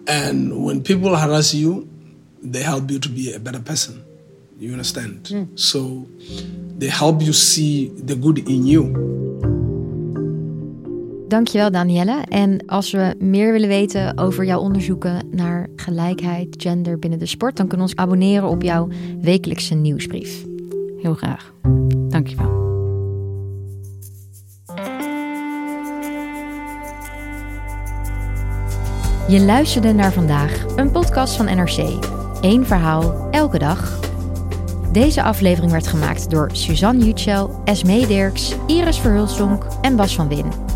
and 0.06 0.64
when 0.64 0.82
people 0.82 1.16
harass 1.16 1.54
you, 1.54 1.88
they 2.42 2.62
help 2.62 2.90
you 2.90 2.98
to 2.98 3.08
be 3.08 3.32
a 3.32 3.40
better 3.40 3.60
person. 3.60 4.04
You 4.58 4.72
understand? 4.72 5.50
So 5.54 6.06
they 6.78 6.88
help 6.88 7.22
you 7.22 7.32
see 7.32 7.88
the 7.88 8.14
good 8.14 8.38
in 8.38 8.66
you. 8.66 9.24
Dankjewel 11.28 11.70
Danielle. 11.70 12.22
En 12.28 12.66
als 12.66 12.90
we 12.90 13.14
meer 13.18 13.52
willen 13.52 13.68
weten 13.68 14.18
over 14.18 14.44
jouw 14.44 14.60
onderzoeken 14.60 15.28
naar 15.30 15.68
gelijkheid, 15.76 16.54
gender 16.58 16.98
binnen 16.98 17.18
de 17.18 17.26
sport, 17.26 17.56
dan 17.56 17.66
kunnen 17.66 17.86
we 17.86 17.92
ons 17.92 18.02
abonneren 18.02 18.48
op 18.48 18.62
jouw 18.62 18.88
wekelijkse 19.20 19.74
nieuwsbrief. 19.74 20.44
Heel 21.02 21.14
graag. 21.14 21.52
Dankjewel. 22.08 22.64
Je 29.28 29.40
luisterde 29.40 29.92
naar 29.92 30.12
vandaag, 30.12 30.64
een 30.76 30.90
podcast 30.90 31.36
van 31.36 31.44
NRC. 31.44 32.04
Eén 32.40 32.66
verhaal, 32.66 33.28
elke 33.30 33.58
dag. 33.58 34.00
Deze 34.92 35.22
aflevering 35.22 35.72
werd 35.72 35.86
gemaakt 35.86 36.30
door 36.30 36.50
Suzanne 36.52 37.04
Jutschel, 37.04 37.60
Esmee 37.64 38.06
Dirks, 38.06 38.54
Iris 38.66 38.98
Verhulstonk 38.98 39.66
en 39.80 39.96
Bas 39.96 40.14
van 40.14 40.28
Win. 40.28 40.75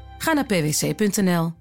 Ga 0.21 0.33
naar 0.33 0.45
pwc.nl. 0.45 1.60